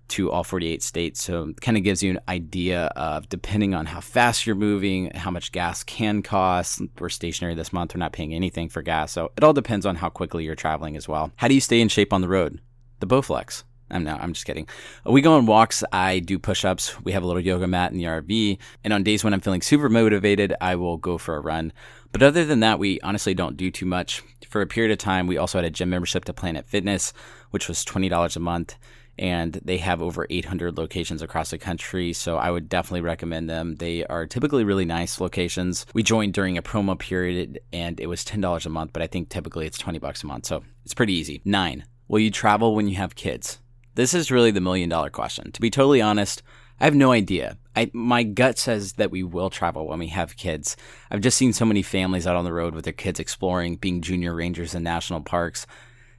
to 0.08 0.32
all 0.32 0.44
48 0.44 0.84
states. 0.84 1.24
So 1.24 1.54
kind 1.62 1.78
of 1.78 1.84
gives 1.84 2.04
you 2.04 2.12
an 2.12 2.20
idea 2.28 2.86
of 2.96 3.28
depending 3.30 3.74
on 3.74 3.86
how 3.86 4.02
fast 4.02 4.46
you're 4.46 4.56
moving, 4.56 5.12
how 5.16 5.32
much 5.32 5.52
gas 5.52 5.84
can 5.84 6.22
cost. 6.22 6.82
We're 7.00 7.10
stationary 7.10 7.56
this 7.56 7.74
month, 7.74 7.96
we're 7.96 8.00
not 8.00 8.14
paying 8.14 8.34
anything 8.34 8.70
for 8.70 8.82
gas. 8.82 9.12
So 9.12 9.32
it 9.38 9.44
all 9.44 9.54
depends 9.54 9.86
on 9.86 9.96
how 9.96 10.10
quickly 10.10 10.44
you're 10.44 10.56
traveling 10.56 10.96
as 10.96 11.08
well. 11.08 11.32
How 11.38 11.48
do 11.48 11.56
you 11.56 11.62
stay 11.62 11.82
in 11.82 11.90
shape 11.90 12.14
on 12.14 12.22
the 12.22 12.28
road? 12.28 12.60
The 13.00 13.08
Bowflex. 13.08 13.64
I'm 13.90 14.04
no, 14.04 14.16
I'm 14.16 14.34
just 14.34 14.46
kidding. 14.46 14.68
We 15.06 15.22
go 15.22 15.34
on 15.34 15.46
walks. 15.46 15.84
I 15.92 16.20
do 16.20 16.40
push 16.40 16.66
ups. 16.66 17.00
We 17.04 17.12
have 17.12 17.24
a 17.24 17.28
little 17.28 17.42
yoga 17.42 17.68
mat 17.68 17.92
in 17.92 17.98
the 17.98 18.06
RV. 18.06 18.58
And 18.84 18.94
on 18.94 19.04
days 19.04 19.24
when 19.24 19.34
I'm 19.34 19.42
feeling 19.42 19.62
super 19.62 19.90
motivated, 19.90 20.54
I 20.60 20.76
will 20.76 20.98
go 20.98 21.18
for 21.18 21.36
a 21.36 21.40
run. 21.40 21.72
But 22.12 22.24
other 22.24 22.46
than 22.46 22.62
that, 22.62 22.80
we 22.80 23.00
honestly 23.02 23.34
don't 23.34 23.58
do 23.58 23.70
too 23.70 23.86
much. 23.86 24.24
For 24.50 24.62
a 24.62 24.68
period 24.68 24.92
of 24.92 24.98
time, 24.98 25.28
we 25.28 25.38
also 25.38 25.58
had 25.58 25.66
a 25.66 25.70
gym 25.70 25.90
membership 25.90 26.26
to 26.26 26.34
Planet 26.34 26.66
Fitness, 26.66 27.14
which 27.52 27.68
was 27.68 27.86
$20 27.86 28.36
a 28.36 28.40
month. 28.40 28.76
And 29.18 29.60
they 29.64 29.78
have 29.78 30.02
over 30.02 30.26
800 30.30 30.78
locations 30.78 31.22
across 31.22 31.52
the 31.52 31.58
country. 31.58 32.12
So 32.12 32.38
I 32.38 32.50
would 32.52 32.68
definitely 32.68 33.02
recommend 33.02 33.50
them. 33.50 33.76
They 33.76 34.06
are 34.06 34.26
typically 34.26 34.64
really 34.64 34.86
nice 34.86 35.22
locations. 35.22 35.86
We 35.94 36.04
joined 36.04 36.34
during 36.34 36.58
a 36.58 36.62
promo 36.64 36.98
period 36.98 37.60
and 37.72 38.00
it 38.00 38.08
was 38.08 38.26
$10 38.26 38.66
a 38.66 38.70
month, 38.70 38.92
but 38.94 39.02
I 39.02 39.08
think 39.08 39.30
typically 39.30 39.68
it's 39.68 39.78
20 39.78 40.00
bucks 40.00 40.24
a 40.24 40.28
month. 40.28 40.48
So 40.48 40.64
it's 40.84 40.94
pretty 40.94 41.14
easy. 41.14 41.42
Nine, 41.46 41.86
will 42.08 42.20
you 42.20 42.32
travel 42.32 42.76
when 42.76 42.90
you 42.90 42.96
have 42.96 43.16
kids? 43.16 43.60
This 43.96 44.14
is 44.14 44.30
really 44.30 44.52
the 44.52 44.62
million 44.62 44.90
dollar 44.90 45.10
question. 45.10 45.52
To 45.54 45.62
be 45.62 45.70
totally 45.70 46.02
honest, 46.02 46.44
I 46.80 46.84
have 46.84 46.96
no 46.96 47.14
idea. 47.14 47.58
I, 47.78 47.90
my 47.94 48.24
gut 48.24 48.58
says 48.58 48.94
that 48.94 49.10
we 49.10 49.24
will 49.24 49.50
travel 49.50 49.88
when 49.88 50.00
we 50.00 50.08
have 50.08 50.36
kids. 50.36 50.76
I've 51.10 51.22
just 51.22 51.38
seen 51.38 51.54
so 51.54 51.66
many 51.66 51.82
families 51.82 52.28
out 52.28 52.36
on 52.36 52.44
the 52.44 52.52
road 52.52 52.76
with 52.76 52.84
their 52.84 52.94
kids 52.94 53.22
exploring, 53.22 53.78
being 53.78 54.02
junior 54.02 54.36
rangers 54.36 54.76
in 54.76 54.84
national 54.84 55.22
parks, 55.22 55.66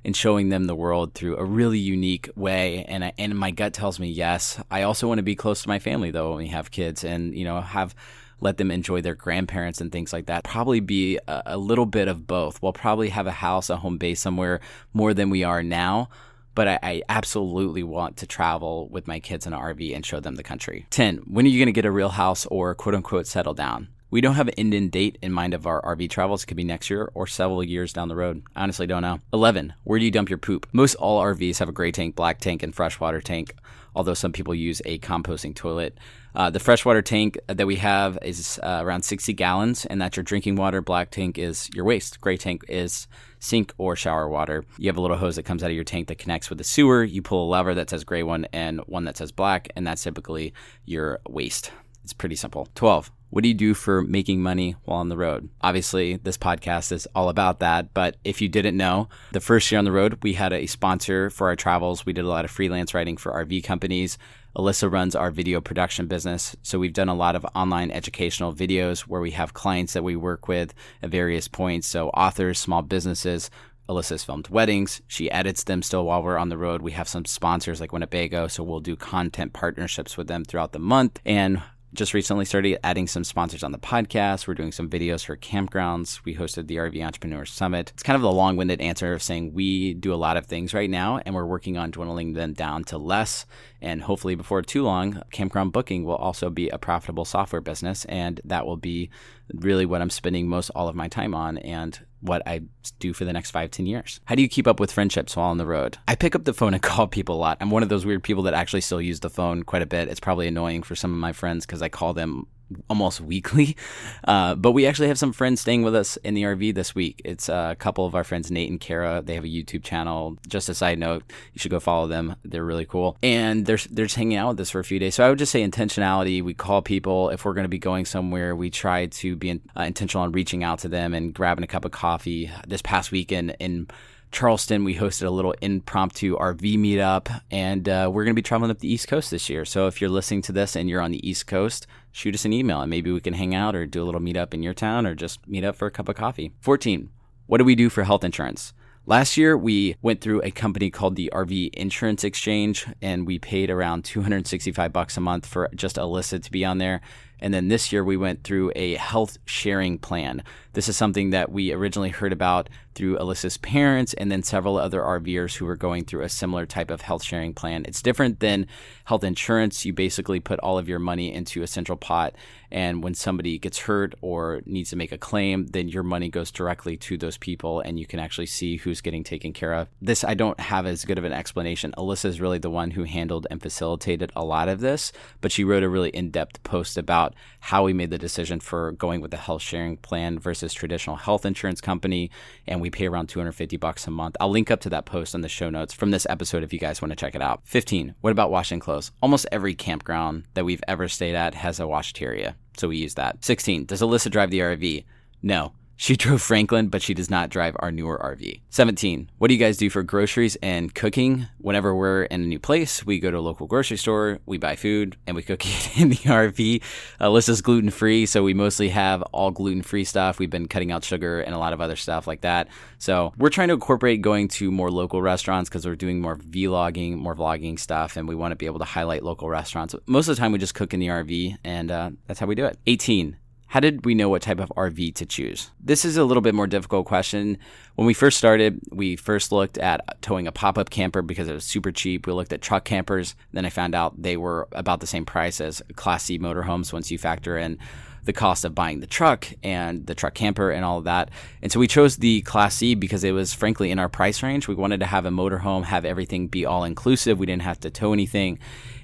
and 0.06 0.16
showing 0.16 0.48
them 0.48 0.64
the 0.64 0.74
world 0.74 1.12
through 1.12 1.36
a 1.36 1.44
really 1.44 1.78
unique 1.78 2.30
way. 2.34 2.86
And 2.88 3.04
I, 3.04 3.12
and 3.18 3.38
my 3.38 3.50
gut 3.50 3.74
tells 3.74 4.00
me 4.00 4.08
yes. 4.08 4.58
I 4.70 4.82
also 4.82 5.06
want 5.06 5.18
to 5.18 5.22
be 5.22 5.36
close 5.36 5.62
to 5.62 5.68
my 5.68 5.78
family 5.78 6.10
though 6.10 6.30
when 6.30 6.38
we 6.38 6.48
have 6.48 6.70
kids, 6.70 7.04
and 7.04 7.36
you 7.36 7.44
know 7.44 7.60
have 7.60 7.94
let 8.40 8.56
them 8.56 8.70
enjoy 8.70 9.02
their 9.02 9.14
grandparents 9.14 9.82
and 9.82 9.92
things 9.92 10.14
like 10.14 10.26
that. 10.26 10.44
Probably 10.44 10.80
be 10.80 11.18
a, 11.28 11.42
a 11.46 11.56
little 11.58 11.86
bit 11.86 12.08
of 12.08 12.26
both. 12.26 12.62
We'll 12.62 12.72
probably 12.72 13.10
have 13.10 13.26
a 13.26 13.32
house, 13.32 13.68
a 13.68 13.76
home 13.76 13.98
base 13.98 14.20
somewhere 14.20 14.60
more 14.94 15.12
than 15.12 15.28
we 15.28 15.44
are 15.44 15.62
now 15.62 16.08
but 16.56 16.66
I, 16.66 16.78
I 16.82 17.02
absolutely 17.08 17.84
want 17.84 18.16
to 18.16 18.26
travel 18.26 18.88
with 18.88 19.06
my 19.06 19.20
kids 19.20 19.46
in 19.46 19.52
an 19.52 19.60
RV 19.60 19.94
and 19.94 20.04
show 20.04 20.18
them 20.18 20.34
the 20.34 20.42
country. 20.42 20.86
10. 20.90 21.18
When 21.18 21.44
are 21.44 21.48
you 21.48 21.60
going 21.60 21.66
to 21.66 21.72
get 21.72 21.84
a 21.84 21.92
real 21.92 22.08
house 22.08 22.46
or 22.46 22.74
quote 22.74 22.96
unquote 22.96 23.28
settle 23.28 23.54
down? 23.54 23.88
We 24.10 24.20
don't 24.20 24.36
have 24.36 24.48
an 24.48 24.54
end 24.56 24.72
in 24.72 24.88
date 24.88 25.18
in 25.20 25.32
mind 25.32 25.52
of 25.52 25.66
our 25.66 25.82
RV 25.82 26.08
travels. 26.10 26.42
It 26.42 26.46
could 26.46 26.56
be 26.56 26.64
next 26.64 26.88
year 26.88 27.10
or 27.12 27.26
several 27.26 27.62
years 27.62 27.92
down 27.92 28.08
the 28.08 28.16
road. 28.16 28.42
I 28.56 28.62
honestly 28.62 28.86
don't 28.86 29.02
know. 29.02 29.20
11. 29.32 29.74
Where 29.84 29.98
do 29.98 30.04
you 30.04 30.10
dump 30.10 30.30
your 30.30 30.38
poop? 30.38 30.66
Most 30.72 30.94
all 30.94 31.22
RVs 31.22 31.58
have 31.58 31.68
a 31.68 31.72
gray 31.72 31.92
tank, 31.92 32.16
black 32.16 32.40
tank, 32.40 32.62
and 32.62 32.74
freshwater 32.74 33.20
tank, 33.20 33.54
although 33.94 34.14
some 34.14 34.32
people 34.32 34.54
use 34.54 34.80
a 34.84 34.98
composting 35.00 35.54
toilet. 35.54 35.98
Uh, 36.36 36.50
the 36.50 36.60
freshwater 36.60 37.00
tank 37.00 37.38
that 37.46 37.66
we 37.66 37.76
have 37.76 38.18
is 38.20 38.60
uh, 38.62 38.80
around 38.82 39.02
60 39.02 39.32
gallons, 39.32 39.86
and 39.86 39.98
that's 39.98 40.18
your 40.18 40.22
drinking 40.22 40.56
water. 40.56 40.82
Black 40.82 41.10
tank 41.10 41.38
is 41.38 41.70
your 41.74 41.86
waste. 41.86 42.20
Gray 42.20 42.36
tank 42.36 42.62
is 42.68 43.08
sink 43.40 43.72
or 43.78 43.96
shower 43.96 44.28
water. 44.28 44.62
You 44.76 44.90
have 44.90 44.98
a 44.98 45.00
little 45.00 45.16
hose 45.16 45.36
that 45.36 45.44
comes 45.44 45.64
out 45.64 45.70
of 45.70 45.74
your 45.74 45.82
tank 45.82 46.08
that 46.08 46.18
connects 46.18 46.50
with 46.50 46.58
the 46.58 46.64
sewer. 46.64 47.02
You 47.02 47.22
pull 47.22 47.46
a 47.46 47.48
lever 47.48 47.74
that 47.74 47.88
says 47.88 48.04
gray 48.04 48.22
one 48.22 48.46
and 48.52 48.80
one 48.80 49.04
that 49.04 49.16
says 49.16 49.32
black, 49.32 49.70
and 49.76 49.86
that's 49.86 50.04
typically 50.04 50.52
your 50.84 51.20
waste. 51.26 51.72
It's 52.04 52.12
pretty 52.12 52.36
simple. 52.36 52.68
12. 52.74 53.10
What 53.30 53.42
do 53.42 53.48
you 53.48 53.54
do 53.54 53.74
for 53.74 54.02
making 54.02 54.42
money 54.42 54.76
while 54.84 54.98
on 54.98 55.08
the 55.08 55.16
road? 55.16 55.48
Obviously, 55.62 56.16
this 56.16 56.36
podcast 56.36 56.92
is 56.92 57.08
all 57.14 57.28
about 57.28 57.60
that. 57.60 57.92
But 57.94 58.16
if 58.24 58.40
you 58.40 58.48
didn't 58.48 58.76
know, 58.76 59.08
the 59.32 59.40
first 59.40 59.72
year 59.72 59.78
on 59.78 59.84
the 59.84 59.90
road, 59.90 60.18
we 60.22 60.34
had 60.34 60.52
a 60.52 60.66
sponsor 60.66 61.30
for 61.30 61.48
our 61.48 61.56
travels. 61.56 62.06
We 62.06 62.12
did 62.12 62.24
a 62.24 62.28
lot 62.28 62.44
of 62.44 62.50
freelance 62.50 62.94
writing 62.94 63.16
for 63.16 63.32
RV 63.32 63.64
companies. 63.64 64.18
Alyssa 64.56 64.90
runs 64.90 65.14
our 65.14 65.30
video 65.30 65.60
production 65.60 66.06
business. 66.06 66.56
So 66.62 66.78
we've 66.78 66.94
done 66.94 67.10
a 67.10 67.14
lot 67.14 67.36
of 67.36 67.44
online 67.54 67.90
educational 67.90 68.54
videos 68.54 69.00
where 69.00 69.20
we 69.20 69.32
have 69.32 69.52
clients 69.52 69.92
that 69.92 70.02
we 70.02 70.16
work 70.16 70.48
with 70.48 70.72
at 71.02 71.10
various 71.10 71.46
points. 71.46 71.86
So 71.86 72.08
authors, 72.10 72.58
small 72.58 72.80
businesses. 72.82 73.50
Alyssa's 73.88 74.24
filmed 74.24 74.48
weddings. 74.48 75.00
She 75.06 75.30
edits 75.30 75.64
them 75.64 75.82
still 75.82 76.06
while 76.06 76.22
we're 76.22 76.38
on 76.38 76.48
the 76.48 76.58
road. 76.58 76.82
We 76.82 76.92
have 76.92 77.06
some 77.06 77.24
sponsors 77.24 77.80
like 77.80 77.92
Winnebago. 77.92 78.48
So 78.48 78.64
we'll 78.64 78.80
do 78.80 78.96
content 78.96 79.52
partnerships 79.52 80.16
with 80.16 80.26
them 80.26 80.44
throughout 80.44 80.72
the 80.72 80.78
month. 80.78 81.20
And 81.24 81.62
just 81.96 82.14
recently 82.14 82.44
started 82.44 82.78
adding 82.84 83.06
some 83.06 83.24
sponsors 83.24 83.64
on 83.64 83.72
the 83.72 83.78
podcast. 83.78 84.46
We're 84.46 84.54
doing 84.54 84.70
some 84.70 84.88
videos 84.88 85.24
for 85.24 85.36
campgrounds. 85.36 86.20
We 86.24 86.36
hosted 86.36 86.66
the 86.66 86.76
RV 86.76 87.02
Entrepreneur 87.02 87.46
Summit. 87.46 87.90
It's 87.94 88.02
kind 88.02 88.16
of 88.16 88.22
a 88.22 88.28
long 88.28 88.56
winded 88.56 88.82
answer 88.82 89.14
of 89.14 89.22
saying 89.22 89.54
we 89.54 89.94
do 89.94 90.12
a 90.12 90.16
lot 90.16 90.36
of 90.36 90.46
things 90.46 90.74
right 90.74 90.90
now 90.90 91.20
and 91.24 91.34
we're 91.34 91.46
working 91.46 91.78
on 91.78 91.90
dwindling 91.90 92.34
them 92.34 92.52
down 92.52 92.84
to 92.84 92.98
less. 92.98 93.46
And 93.80 94.02
hopefully, 94.02 94.34
before 94.34 94.62
too 94.62 94.82
long, 94.82 95.22
campground 95.32 95.72
booking 95.72 96.04
will 96.04 96.16
also 96.16 96.50
be 96.50 96.68
a 96.68 96.78
profitable 96.78 97.24
software 97.24 97.62
business. 97.62 98.04
And 98.04 98.40
that 98.44 98.66
will 98.66 98.76
be 98.76 99.08
really 99.54 99.86
what 99.86 100.02
I'm 100.02 100.10
spending 100.10 100.48
most 100.48 100.70
all 100.70 100.88
of 100.88 100.94
my 100.94 101.08
time 101.08 101.34
on. 101.34 101.56
And 101.58 101.98
what 102.26 102.42
I 102.46 102.62
do 102.98 103.12
for 103.12 103.24
the 103.24 103.32
next 103.32 103.50
five, 103.50 103.70
ten 103.70 103.86
years. 103.86 104.20
How 104.24 104.34
do 104.34 104.42
you 104.42 104.48
keep 104.48 104.66
up 104.66 104.80
with 104.80 104.92
friendships 104.92 105.36
while 105.36 105.50
on 105.50 105.58
the 105.58 105.66
road? 105.66 105.98
I 106.06 106.14
pick 106.14 106.34
up 106.34 106.44
the 106.44 106.54
phone 106.54 106.74
and 106.74 106.82
call 106.82 107.06
people 107.06 107.36
a 107.36 107.38
lot. 107.38 107.58
I'm 107.60 107.70
one 107.70 107.82
of 107.82 107.88
those 107.88 108.06
weird 108.06 108.22
people 108.22 108.44
that 108.44 108.54
actually 108.54 108.82
still 108.82 109.00
use 109.00 109.20
the 109.20 109.30
phone 109.30 109.62
quite 109.62 109.82
a 109.82 109.86
bit. 109.86 110.08
It's 110.08 110.20
probably 110.20 110.48
annoying 110.48 110.82
for 110.82 110.94
some 110.94 111.12
of 111.12 111.18
my 111.18 111.32
friends 111.32 111.66
because 111.66 111.82
I 111.82 111.88
call 111.88 112.12
them 112.14 112.46
almost 112.88 113.20
weekly. 113.32 113.76
Uh, 114.24 114.54
but 114.54 114.72
we 114.72 114.86
actually 114.86 115.08
have 115.08 115.18
some 115.18 115.32
friends 115.32 115.60
staying 115.60 115.82
with 115.82 115.94
us 115.94 116.16
in 116.18 116.34
the 116.34 116.42
RV 116.42 116.74
this 116.74 116.94
week. 116.94 117.20
It's 117.24 117.48
a 117.48 117.76
couple 117.78 118.06
of 118.06 118.14
our 118.14 118.24
friends, 118.24 118.50
Nate 118.50 118.70
and 118.70 118.80
Kara. 118.80 119.22
They 119.24 119.34
have 119.34 119.44
a 119.44 119.48
YouTube 119.48 119.82
channel. 119.82 120.38
Just 120.48 120.68
a 120.68 120.74
side 120.74 120.98
note, 120.98 121.24
you 121.52 121.58
should 121.58 121.70
go 121.70 121.80
follow 121.80 122.06
them. 122.06 122.36
They're 122.44 122.64
really 122.64 122.86
cool. 122.86 123.16
And 123.22 123.66
they're, 123.66 123.78
they're 123.90 124.06
just 124.06 124.16
hanging 124.16 124.36
out 124.36 124.50
with 124.50 124.60
us 124.60 124.70
for 124.70 124.80
a 124.80 124.84
few 124.84 124.98
days. 124.98 125.14
So 125.14 125.24
I 125.24 125.28
would 125.28 125.38
just 125.38 125.52
say 125.52 125.66
intentionality. 125.66 126.42
We 126.42 126.54
call 126.54 126.82
people. 126.82 127.30
If 127.30 127.44
we're 127.44 127.54
going 127.54 127.64
to 127.64 127.68
be 127.68 127.78
going 127.78 128.04
somewhere, 128.04 128.54
we 128.56 128.70
try 128.70 129.06
to 129.06 129.36
be 129.36 129.50
in, 129.50 129.60
uh, 129.76 129.82
intentional 129.82 130.24
on 130.24 130.32
reaching 130.32 130.64
out 130.64 130.80
to 130.80 130.88
them 130.88 131.14
and 131.14 131.32
grabbing 131.32 131.64
a 131.64 131.68
cup 131.68 131.84
of 131.84 131.92
coffee. 131.92 132.50
This 132.66 132.82
past 132.82 133.12
weekend 133.12 133.56
in 133.58 133.88
Charleston, 134.32 134.84
we 134.84 134.96
hosted 134.96 135.26
a 135.26 135.30
little 135.30 135.54
impromptu 135.60 136.36
RV 136.36 136.78
meetup, 136.78 137.42
and 137.50 137.88
uh, 137.88 138.10
we're 138.12 138.24
going 138.24 138.34
to 138.34 138.38
be 138.38 138.42
traveling 138.42 138.70
up 138.70 138.80
the 138.80 138.92
East 138.92 139.08
Coast 139.08 139.30
this 139.30 139.48
year. 139.48 139.64
So 139.64 139.86
if 139.86 140.00
you're 140.00 140.10
listening 140.10 140.42
to 140.42 140.52
this 140.52 140.76
and 140.76 140.88
you're 140.88 141.00
on 141.00 141.10
the 141.10 141.26
East 141.26 141.46
Coast, 141.46 141.86
shoot 142.12 142.34
us 142.34 142.44
an 142.44 142.52
email 142.52 142.80
and 142.80 142.90
maybe 142.90 143.10
we 143.10 143.20
can 143.20 143.34
hang 143.34 143.54
out 143.54 143.74
or 143.74 143.86
do 143.86 144.02
a 144.02 144.04
little 144.04 144.20
meetup 144.20 144.52
in 144.52 144.62
your 144.62 144.74
town 144.74 145.06
or 145.06 145.14
just 145.14 145.46
meet 145.48 145.64
up 145.64 145.76
for 145.76 145.86
a 145.86 145.90
cup 145.90 146.08
of 146.08 146.16
coffee. 146.16 146.52
14. 146.60 147.08
What 147.46 147.58
do 147.58 147.64
we 147.64 147.74
do 147.74 147.88
for 147.88 148.04
health 148.04 148.24
insurance? 148.24 148.72
Last 149.08 149.36
year, 149.36 149.56
we 149.56 149.94
went 150.02 150.20
through 150.20 150.42
a 150.42 150.50
company 150.50 150.90
called 150.90 151.14
the 151.14 151.30
RV 151.32 151.74
Insurance 151.74 152.24
Exchange, 152.24 152.88
and 153.00 153.24
we 153.24 153.38
paid 153.38 153.70
around 153.70 154.04
265 154.04 154.92
bucks 154.92 155.16
a 155.16 155.20
month 155.20 155.46
for 155.46 155.70
just 155.76 155.94
Alyssa 155.94 156.42
to 156.42 156.50
be 156.50 156.64
on 156.64 156.78
there. 156.78 157.00
And 157.38 157.54
then 157.54 157.68
this 157.68 157.92
year, 157.92 158.02
we 158.02 158.16
went 158.16 158.42
through 158.42 158.72
a 158.74 158.94
health 158.94 159.38
sharing 159.44 159.98
plan. 159.98 160.42
This 160.76 160.90
is 160.90 160.96
something 160.98 161.30
that 161.30 161.50
we 161.50 161.72
originally 161.72 162.10
heard 162.10 162.34
about 162.34 162.68
through 162.94 163.16
Alyssa's 163.16 163.56
parents 163.56 164.12
and 164.12 164.30
then 164.30 164.42
several 164.42 164.76
other 164.76 165.00
RVers 165.00 165.56
who 165.56 165.64
were 165.64 165.74
going 165.74 166.04
through 166.04 166.20
a 166.20 166.28
similar 166.28 166.66
type 166.66 166.90
of 166.90 167.00
health 167.00 167.22
sharing 167.22 167.54
plan. 167.54 167.86
It's 167.88 168.02
different 168.02 168.40
than 168.40 168.66
health 169.06 169.24
insurance. 169.24 169.86
You 169.86 169.94
basically 169.94 170.38
put 170.38 170.60
all 170.60 170.76
of 170.76 170.86
your 170.86 170.98
money 170.98 171.32
into 171.32 171.62
a 171.62 171.66
central 171.66 171.96
pot, 171.96 172.34
and 172.70 173.02
when 173.02 173.14
somebody 173.14 173.58
gets 173.58 173.78
hurt 173.78 174.14
or 174.20 174.60
needs 174.66 174.90
to 174.90 174.96
make 174.96 175.12
a 175.12 175.18
claim, 175.18 175.66
then 175.68 175.88
your 175.88 176.02
money 176.02 176.28
goes 176.28 176.50
directly 176.50 176.98
to 176.98 177.16
those 177.16 177.38
people 177.38 177.80
and 177.80 177.98
you 177.98 178.06
can 178.06 178.20
actually 178.20 178.46
see 178.46 178.76
who's 178.76 179.00
getting 179.00 179.24
taken 179.24 179.52
care 179.52 179.72
of. 179.72 179.88
This 180.02 180.24
I 180.24 180.34
don't 180.34 180.60
have 180.60 180.84
as 180.84 181.04
good 181.04 181.16
of 181.16 181.24
an 181.24 181.32
explanation. 181.32 181.94
Alyssa 181.96 182.26
is 182.26 182.40
really 182.40 182.58
the 182.58 182.70
one 182.70 182.90
who 182.90 183.04
handled 183.04 183.46
and 183.50 183.62
facilitated 183.62 184.32
a 184.36 184.44
lot 184.44 184.68
of 184.68 184.80
this, 184.80 185.12
but 185.40 185.52
she 185.52 185.64
wrote 185.64 185.84
a 185.84 185.88
really 185.88 186.10
in 186.10 186.30
depth 186.30 186.62
post 186.64 186.98
about 186.98 187.34
how 187.60 187.84
we 187.84 187.92
made 187.92 188.10
the 188.10 188.18
decision 188.18 188.60
for 188.60 188.92
going 188.92 189.20
with 189.20 189.30
the 189.30 189.36
health 189.36 189.62
sharing 189.62 189.96
plan 189.96 190.38
versus 190.38 190.65
traditional 190.74 191.16
health 191.16 191.44
insurance 191.44 191.80
company. 191.80 192.30
And 192.66 192.80
we 192.80 192.90
pay 192.90 193.06
around 193.06 193.28
250 193.28 193.76
bucks 193.76 194.06
a 194.06 194.10
month. 194.10 194.36
I'll 194.40 194.50
link 194.50 194.70
up 194.70 194.80
to 194.80 194.90
that 194.90 195.06
post 195.06 195.34
in 195.34 195.40
the 195.40 195.48
show 195.48 195.70
notes 195.70 195.94
from 195.94 196.10
this 196.10 196.26
episode 196.28 196.62
if 196.62 196.72
you 196.72 196.78
guys 196.78 197.00
want 197.00 197.12
to 197.12 197.16
check 197.16 197.34
it 197.34 197.42
out. 197.42 197.60
15. 197.64 198.14
What 198.20 198.30
about 198.30 198.50
washing 198.50 198.80
clothes? 198.80 199.12
Almost 199.22 199.46
every 199.52 199.74
campground 199.74 200.44
that 200.54 200.64
we've 200.64 200.84
ever 200.88 201.08
stayed 201.08 201.34
at 201.34 201.54
has 201.54 201.80
a 201.80 201.84
washteria. 201.84 202.54
So 202.76 202.88
we 202.88 202.98
use 202.98 203.14
that. 203.14 203.44
16. 203.44 203.86
Does 203.86 204.00
Alyssa 204.00 204.30
drive 204.30 204.50
the 204.50 204.60
RV? 204.60 205.04
No. 205.42 205.72
She 205.98 206.14
drove 206.16 206.42
Franklin, 206.42 206.88
but 206.88 207.00
she 207.00 207.14
does 207.14 207.30
not 207.30 207.48
drive 207.48 207.74
our 207.78 207.90
newer 207.90 208.18
RV. 208.18 208.60
17. 208.68 209.30
What 209.38 209.48
do 209.48 209.54
you 209.54 209.60
guys 209.60 209.78
do 209.78 209.88
for 209.88 210.02
groceries 210.02 210.56
and 210.56 210.94
cooking? 210.94 211.46
Whenever 211.58 211.94
we're 211.94 212.24
in 212.24 212.42
a 212.42 212.46
new 212.46 212.58
place, 212.58 213.04
we 213.06 213.18
go 213.18 213.30
to 213.30 213.38
a 213.38 213.40
local 213.40 213.66
grocery 213.66 213.96
store, 213.96 214.38
we 214.44 214.58
buy 214.58 214.76
food, 214.76 215.16
and 215.26 215.34
we 215.34 215.42
cook 215.42 215.62
it 215.66 215.98
in 215.98 216.10
the 216.10 216.16
RV. 216.16 216.82
Alyssa's 217.18 217.62
gluten 217.62 217.90
free, 217.90 218.26
so 218.26 218.42
we 218.42 218.52
mostly 218.52 218.90
have 218.90 219.22
all 219.32 219.50
gluten 219.50 219.80
free 219.82 220.04
stuff. 220.04 220.38
We've 220.38 220.50
been 220.50 220.68
cutting 220.68 220.92
out 220.92 221.02
sugar 221.02 221.40
and 221.40 221.54
a 221.54 221.58
lot 221.58 221.72
of 221.72 221.80
other 221.80 221.96
stuff 221.96 222.26
like 222.26 222.42
that. 222.42 222.68
So 222.98 223.32
we're 223.38 223.48
trying 223.48 223.68
to 223.68 223.74
incorporate 223.74 224.20
going 224.20 224.48
to 224.48 224.70
more 224.70 224.90
local 224.90 225.22
restaurants 225.22 225.70
because 225.70 225.86
we're 225.86 225.96
doing 225.96 226.20
more 226.20 226.36
vlogging, 226.36 227.16
more 227.16 227.34
vlogging 227.34 227.78
stuff, 227.78 228.18
and 228.18 228.28
we 228.28 228.34
want 228.34 228.52
to 228.52 228.56
be 228.56 228.66
able 228.66 228.80
to 228.80 228.84
highlight 228.84 229.22
local 229.22 229.48
restaurants. 229.48 229.94
Most 230.06 230.28
of 230.28 230.36
the 230.36 230.40
time, 230.40 230.52
we 230.52 230.58
just 230.58 230.74
cook 230.74 230.92
in 230.92 231.00
the 231.00 231.08
RV, 231.08 231.56
and 231.64 231.90
uh, 231.90 232.10
that's 232.26 232.38
how 232.38 232.46
we 232.46 232.54
do 232.54 232.66
it. 232.66 232.78
18 232.86 233.38
how 233.68 233.80
did 233.80 234.04
we 234.04 234.14
know 234.14 234.28
what 234.28 234.42
type 234.42 234.60
of 234.60 234.68
RV 234.76 235.14
to 235.16 235.26
choose? 235.26 235.70
This 235.80 236.04
is 236.04 236.16
a 236.16 236.24
little 236.24 236.40
bit 236.40 236.54
more 236.54 236.66
difficult 236.66 237.06
question. 237.06 237.58
When 237.96 238.06
we 238.06 238.14
first 238.14 238.38
started, 238.38 238.80
we 238.90 239.16
first 239.16 239.50
looked 239.50 239.76
at 239.78 240.22
towing 240.22 240.46
a 240.46 240.52
pop 240.52 240.78
up 240.78 240.90
camper 240.90 241.20
because 241.20 241.48
it 241.48 241.52
was 241.52 241.64
super 241.64 241.90
cheap. 241.90 242.26
We 242.26 242.32
looked 242.32 242.52
at 242.52 242.62
truck 242.62 242.84
campers. 242.84 243.34
Then 243.52 243.66
I 243.66 243.70
found 243.70 243.94
out 243.94 244.22
they 244.22 244.36
were 244.36 244.68
about 244.72 245.00
the 245.00 245.06
same 245.06 245.24
price 245.24 245.60
as 245.60 245.82
Class 245.96 246.24
C 246.24 246.38
motorhomes 246.38 246.92
once 246.92 247.10
you 247.10 247.18
factor 247.18 247.58
in 247.58 247.78
the 248.26 248.32
cost 248.32 248.64
of 248.64 248.74
buying 248.74 249.00
the 249.00 249.06
truck 249.06 249.48
and 249.62 250.06
the 250.06 250.14
truck 250.14 250.34
camper 250.34 250.70
and 250.70 250.84
all 250.84 250.98
of 250.98 251.04
that. 251.04 251.30
And 251.62 251.72
so 251.72 251.80
we 251.80 251.86
chose 251.86 252.16
the 252.16 252.42
Class 252.42 252.76
C 252.76 252.94
because 252.94 253.24
it 253.24 253.32
was 253.32 253.54
frankly 253.54 253.90
in 253.90 253.98
our 253.98 254.08
price 254.08 254.42
range. 254.42 254.68
We 254.68 254.74
wanted 254.74 255.00
to 255.00 255.06
have 255.06 255.24
a 255.24 255.30
motorhome, 255.30 255.84
have 255.84 256.04
everything 256.04 256.48
be 256.48 256.66
all 256.66 256.84
inclusive. 256.84 257.38
We 257.38 257.46
didn't 257.46 257.62
have 257.62 257.80
to 257.80 257.90
tow 257.90 258.12
anything. 258.12 258.58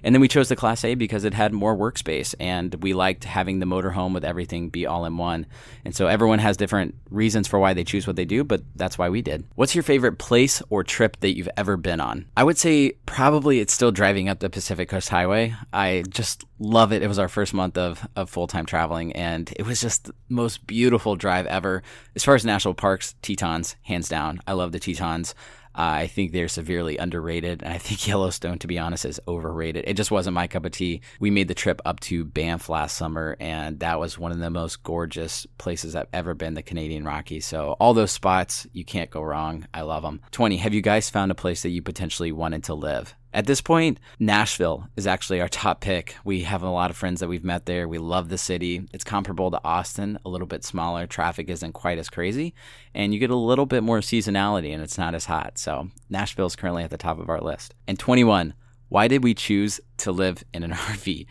And 0.05 0.15
then 0.15 0.21
we 0.21 0.29
chose 0.29 0.49
the 0.49 0.57
Class 0.57 0.85
A 0.85 0.95
because 0.95 1.25
it 1.25 1.35
had 1.35 1.53
more 1.53 1.77
workspace 1.77 2.35
and 2.41 2.75
we 2.83 2.93
liked 2.93 3.25
having 3.25 3.61
the 3.61 3.67
motorhome 3.67 4.13
with 4.13 4.25
everything 4.25 4.69
be 4.69 4.85
all 4.87 5.05
in 5.05 5.17
one. 5.17 5.47
And 5.85 5.95
so 5.95 6.09
everyone 6.09 6.41
has 6.41 6.57
different 6.57 6.97
reasons 7.11 7.47
for 7.47 7.59
why 7.59 7.73
they 7.73 7.85
choose 7.85 8.07
what 8.07 8.17
they 8.17 8.25
do, 8.25 8.43
but 8.43 8.63
that's 8.75 8.99
why 8.99 9.09
we 9.09 9.23
did. 9.23 9.45
What's 9.55 9.75
your 9.75 9.85
favorite 9.85 10.19
place 10.19 10.61
or 10.71 10.83
trip 10.83 11.19
that 11.21 11.37
you've 11.37 11.49
ever 11.57 11.77
been 11.77 12.01
on? 12.01 12.27
I 12.37 12.43
would 12.45 12.59
say 12.59 12.93
probably 13.07 13.61
it's 13.61 13.73
still 13.73 13.93
driving 13.93 14.29
up 14.29 14.41
the 14.41 14.51
Pacific 14.51 14.89
Coast 14.89 15.09
Highway. 15.09 15.55
I 15.73 16.03
just 16.09 16.45
love 16.63 16.93
it. 16.93 17.03
It 17.03 17.09
was 17.09 17.19
our 17.19 17.29
first 17.29 17.53
month 17.53 17.77
of, 17.77 18.07
of 18.17 18.31
full 18.31 18.47
time 18.47 18.67
traveling 18.67 19.13
and 19.13 19.53
it 19.57 19.67
was 19.67 19.81
just 19.81 20.05
the 20.05 20.15
most 20.29 20.67
beautiful 20.67 21.17
drive 21.17 21.47
ever. 21.47 21.83
As 22.15 22.25
far 22.25 22.35
as 22.35 22.45
national 22.45 22.75
parks, 22.75 23.15
Tetons, 23.23 23.77
hands 23.83 24.09
down. 24.09 24.41
I 24.47 24.53
love 24.53 24.73
the 24.73 24.79
Tetons. 24.79 25.35
Uh, 25.75 26.05
I 26.05 26.07
think 26.07 26.33
they're 26.33 26.49
severely 26.49 26.99
underrated. 26.99 27.63
And 27.63 27.73
I 27.73 27.79
think 27.79 28.07
Yellowstone, 28.07 28.59
to 28.59 28.67
be 28.67 28.79
honest, 28.79 29.05
is 29.05 29.21
overrated. 29.27 29.85
It 29.87 29.97
just 29.97 30.11
wasn't 30.11 30.35
my 30.35 30.47
cup 30.47 30.65
of 30.65 30.73
tea. 30.73 31.01
We 31.19 31.31
made 31.31 31.49
the 31.49 31.55
trip 31.55 31.81
up 31.85 31.99
to 32.01 32.25
Banff 32.25 32.69
last 32.69 32.97
summer, 32.97 33.37
and 33.41 33.81
that 33.81 33.99
was 33.99 34.19
one 34.19 34.33
of 34.33 34.39
the 34.39 34.51
most 34.51 34.83
gorgeous 34.83 35.47
places 35.59 35.97
I've 35.97 36.09
ever 36.13 36.35
been, 36.35 36.55
the 36.55 36.63
Canadian 36.63 37.05
Rockies. 37.05 37.47
So, 37.47 37.77
all 37.81 37.95
those 37.95 38.13
spots, 38.13 38.67
you 38.73 38.85
can't 38.85 39.11
go 39.11 39.23
wrong. 39.23 39.67
I 39.73 39.81
love 39.83 40.03
them. 40.03 40.21
20. 40.33 40.59
Have 40.59 40.75
you 40.75 40.83
guys 40.83 41.09
found 41.09 41.33
a 41.33 41.35
place 41.35 41.63
that 41.63 41.71
you 41.71 41.81
potentially 41.81 42.33
wanted 42.33 42.65
to 42.65 42.75
live? 42.75 43.15
At 43.35 43.47
this 43.47 43.63
point, 43.63 43.99
Nashville 44.19 44.89
is 44.95 45.07
actually 45.07 45.41
our 45.41 45.49
top 45.49 45.81
pick. 45.81 46.17
We 46.23 46.43
have 46.43 46.63
a 46.63 46.69
lot 46.69 46.91
of 46.91 46.97
friends 46.99 47.21
that 47.21 47.29
we've 47.29 47.45
met 47.45 47.65
there. 47.65 47.89
We 47.89 47.97
love 47.97 48.29
the 48.29 48.37
city. 48.37 48.87
It's 48.93 49.05
comparable 49.05 49.51
to 49.51 49.61
Austin, 49.65 50.19
a 50.27 50.29
little 50.29 50.47
bit 50.47 50.65
smaller. 50.65 51.07
Traffic 51.07 51.49
isn't 51.49 51.73
quite 51.73 51.99
as 51.99 52.11
crazy, 52.11 52.55
and 52.95 53.15
you 53.15 53.21
get 53.21 53.31
a 53.31 53.37
little 53.37 53.65
bit 53.65 53.83
more 53.83 54.01
seasonality 54.01 54.75
and 54.75 54.83
it's 54.83 54.99
not 54.99 55.15
as 55.15 55.25
hot. 55.25 55.57
So, 55.57 55.89
Nashville 56.11 56.47
is 56.47 56.57
currently 56.57 56.85
at 56.85 56.91
the 56.91 56.99
top 56.99 57.19
of 57.19 57.31
our 57.31 57.41
list. 57.41 57.75
And 57.87 57.99
21, 57.99 58.53
why 58.91 59.09
did 59.09 59.25
we 59.25 59.33
choose 59.33 59.81
to 59.99 60.13
live 60.13 60.45
in 60.53 60.63
an 60.63 60.73
RV? 60.73 61.27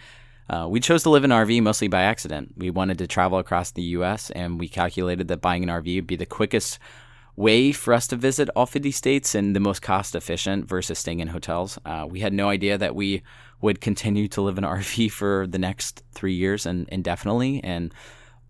Uh, 0.50 0.68
we 0.68 0.80
chose 0.80 1.04
to 1.04 1.12
live 1.12 1.24
in 1.24 1.32
an 1.32 1.46
RV 1.46 1.62
mostly 1.62 1.88
by 1.88 2.02
accident. 2.02 2.54
We 2.58 2.72
wanted 2.72 2.98
to 2.98 3.08
travel 3.08 3.38
across 3.38 3.72
the 3.72 3.84
US, 3.84 4.32
and 4.32 4.60
we 4.60 4.68
calculated 4.68 5.28
that 5.28 5.42
buying 5.42 5.62
an 5.62 5.70
RV 5.70 5.96
would 5.96 6.08
be 6.08 6.16
the 6.16 6.26
quickest 6.26 6.80
way 7.42 7.72
for 7.72 7.94
us 7.94 8.06
to 8.08 8.16
visit 8.16 8.50
all 8.56 8.68
50 8.68 8.92
states 8.92 9.34
and 9.34 9.56
the 9.56 9.60
most 9.60 9.82
cost 9.82 10.16
efficient 10.16 10.66
versus 10.66 11.00
staying 11.00 11.20
in 11.20 11.28
hotels. 11.30 11.80
Uh, 11.86 12.06
we 12.08 12.20
had 12.20 12.34
no 12.34 12.50
idea 12.50 12.78
that 12.78 12.96
we 12.96 13.24
would 13.62 13.82
continue 13.82 14.28
to 14.28 14.42
live 14.42 14.60
in 14.60 14.64
RV 14.64 15.12
for 15.20 15.48
the 15.48 15.58
next 15.58 16.04
three 16.14 16.36
years 16.36 16.66
and 16.66 16.88
indefinitely 16.90 17.60
and 17.64 17.94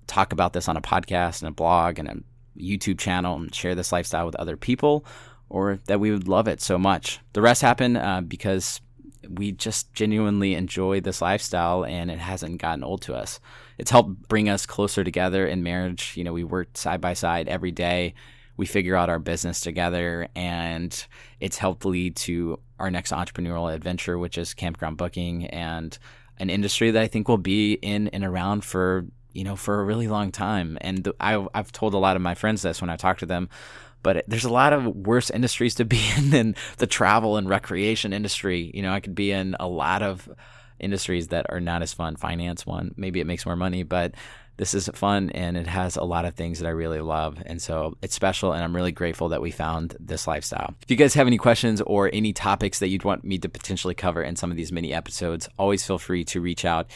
talk 0.07 0.33
about 0.33 0.51
this 0.51 0.67
on 0.67 0.75
a 0.75 0.81
podcast 0.81 1.41
and 1.41 1.47
a 1.47 1.53
blog 1.53 1.99
and 1.99 2.07
a 2.09 2.17
YouTube 2.57 2.99
channel 2.99 3.37
and 3.37 3.55
share 3.55 3.75
this 3.75 3.93
lifestyle 3.93 4.25
with 4.25 4.35
other 4.35 4.57
people 4.57 5.05
or 5.47 5.79
that 5.85 6.01
we 6.01 6.11
would 6.11 6.27
love 6.27 6.49
it 6.49 6.61
so 6.61 6.77
much. 6.77 7.19
The 7.31 7.41
rest 7.41 7.61
happened 7.61 7.97
uh, 7.97 8.21
because 8.21 8.81
we 9.29 9.53
just 9.53 9.93
genuinely 9.93 10.53
enjoy 10.55 10.99
this 10.99 11.21
lifestyle 11.21 11.85
and 11.85 12.11
it 12.11 12.19
hasn't 12.19 12.61
gotten 12.61 12.83
old 12.83 13.01
to 13.03 13.15
us. 13.15 13.39
It's 13.77 13.91
helped 13.91 14.27
bring 14.27 14.49
us 14.49 14.65
closer 14.65 15.03
together 15.05 15.47
in 15.47 15.63
marriage. 15.63 16.13
You 16.17 16.25
know, 16.25 16.33
we 16.33 16.43
worked 16.43 16.77
side 16.77 16.99
by 16.99 17.13
side 17.13 17.47
every 17.47 17.71
day 17.71 18.15
we 18.61 18.67
figure 18.67 18.95
out 18.95 19.09
our 19.09 19.17
business 19.17 19.59
together 19.59 20.27
and 20.35 21.07
it's 21.39 21.57
helped 21.57 21.83
lead 21.83 22.15
to 22.15 22.59
our 22.77 22.91
next 22.91 23.11
entrepreneurial 23.11 23.73
adventure 23.73 24.19
which 24.19 24.37
is 24.37 24.53
campground 24.53 24.97
booking 24.97 25.47
and 25.47 25.97
an 26.37 26.47
industry 26.47 26.91
that 26.91 27.01
i 27.01 27.07
think 27.07 27.27
will 27.27 27.39
be 27.39 27.73
in 27.73 28.07
and 28.09 28.23
around 28.23 28.63
for 28.63 29.07
you 29.33 29.43
know 29.43 29.55
for 29.55 29.81
a 29.81 29.83
really 29.83 30.07
long 30.07 30.31
time. 30.31 30.77
And 30.81 31.11
I, 31.19 31.43
i've 31.55 31.71
told 31.71 31.95
a 31.95 31.97
lot 31.97 32.15
of 32.15 32.21
my 32.21 32.35
friends 32.35 32.61
this 32.61 32.81
when 32.81 32.91
i 32.91 32.95
talk 32.95 33.17
to 33.17 33.25
them 33.25 33.49
but 34.03 34.25
there's 34.27 34.45
a 34.45 34.53
lot 34.53 34.73
of 34.73 34.85
worse 34.85 35.31
industries 35.31 35.73
to 35.75 35.85
be 35.85 36.01
in 36.17 36.29
than 36.29 36.55
the 36.77 36.87
travel 36.87 37.37
and 37.37 37.49
recreation 37.49 38.13
industry. 38.13 38.69
You 38.75 38.83
know 38.83 38.93
i 38.93 38.99
could 38.99 39.15
be 39.15 39.31
in 39.31 39.55
a 39.59 39.67
lot 39.67 40.03
of 40.03 40.29
industries 40.79 41.29
that 41.29 41.47
are 41.49 41.59
not 41.59 41.81
as 41.81 41.93
fun 41.93 42.15
finance 42.15 42.63
one 42.63 42.93
maybe 42.95 43.19
it 43.19 43.27
makes 43.27 43.45
more 43.45 43.55
money 43.55 43.81
but 43.83 44.13
this 44.61 44.75
is 44.75 44.87
fun 44.93 45.31
and 45.31 45.57
it 45.57 45.65
has 45.65 45.95
a 45.95 46.03
lot 46.03 46.23
of 46.23 46.35
things 46.35 46.59
that 46.59 46.67
I 46.67 46.69
really 46.69 47.01
love. 47.01 47.41
And 47.47 47.59
so 47.59 47.97
it's 48.03 48.13
special 48.13 48.53
and 48.53 48.63
I'm 48.63 48.75
really 48.75 48.91
grateful 48.91 49.29
that 49.29 49.41
we 49.41 49.49
found 49.49 49.95
this 49.99 50.27
lifestyle. 50.27 50.75
If 50.83 50.91
you 50.91 50.97
guys 50.97 51.15
have 51.15 51.25
any 51.25 51.39
questions 51.39 51.81
or 51.81 52.11
any 52.13 52.31
topics 52.31 52.77
that 52.77 52.89
you'd 52.89 53.03
want 53.03 53.23
me 53.23 53.39
to 53.39 53.49
potentially 53.49 53.95
cover 53.95 54.21
in 54.21 54.35
some 54.35 54.51
of 54.51 54.57
these 54.57 54.71
mini 54.71 54.93
episodes, 54.93 55.49
always 55.57 55.83
feel 55.83 55.97
free 55.97 56.23
to 56.25 56.39
reach 56.39 56.63
out 56.63 56.91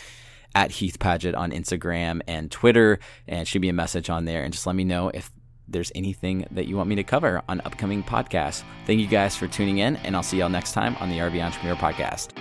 at 0.54 0.70
Heath 0.70 1.00
Padgett 1.00 1.36
on 1.36 1.50
Instagram 1.50 2.22
and 2.28 2.52
Twitter 2.52 3.00
and 3.28 3.48
shoot 3.48 3.62
me 3.62 3.70
a 3.70 3.74
message 3.74 4.12
on 4.12 4.26
there 4.26 4.44
and 4.44 4.54
just 4.54 4.68
let 4.68 4.76
me 4.76 4.84
know 4.84 5.10
if 5.10 5.32
there's 5.68 5.92
anything 5.96 6.46
that 6.52 6.68
you 6.68 6.78
want 6.78 6.88
me 6.88 6.96
to 6.98 7.04
cover 7.04 7.42
on 7.50 7.62
upcoming 7.62 8.04
podcasts. 8.04 8.62
Thank 8.86 9.00
you 9.00 9.08
guys 9.08 9.36
for 9.36 9.48
tuning 9.48 9.80
in, 9.80 9.96
and 9.96 10.16
I'll 10.16 10.22
see 10.22 10.38
y'all 10.38 10.50
next 10.50 10.74
time 10.74 10.96
on 10.98 11.10
the 11.10 11.18
RV 11.18 11.44
Entrepreneur 11.44 11.76
Podcast. 11.76 12.32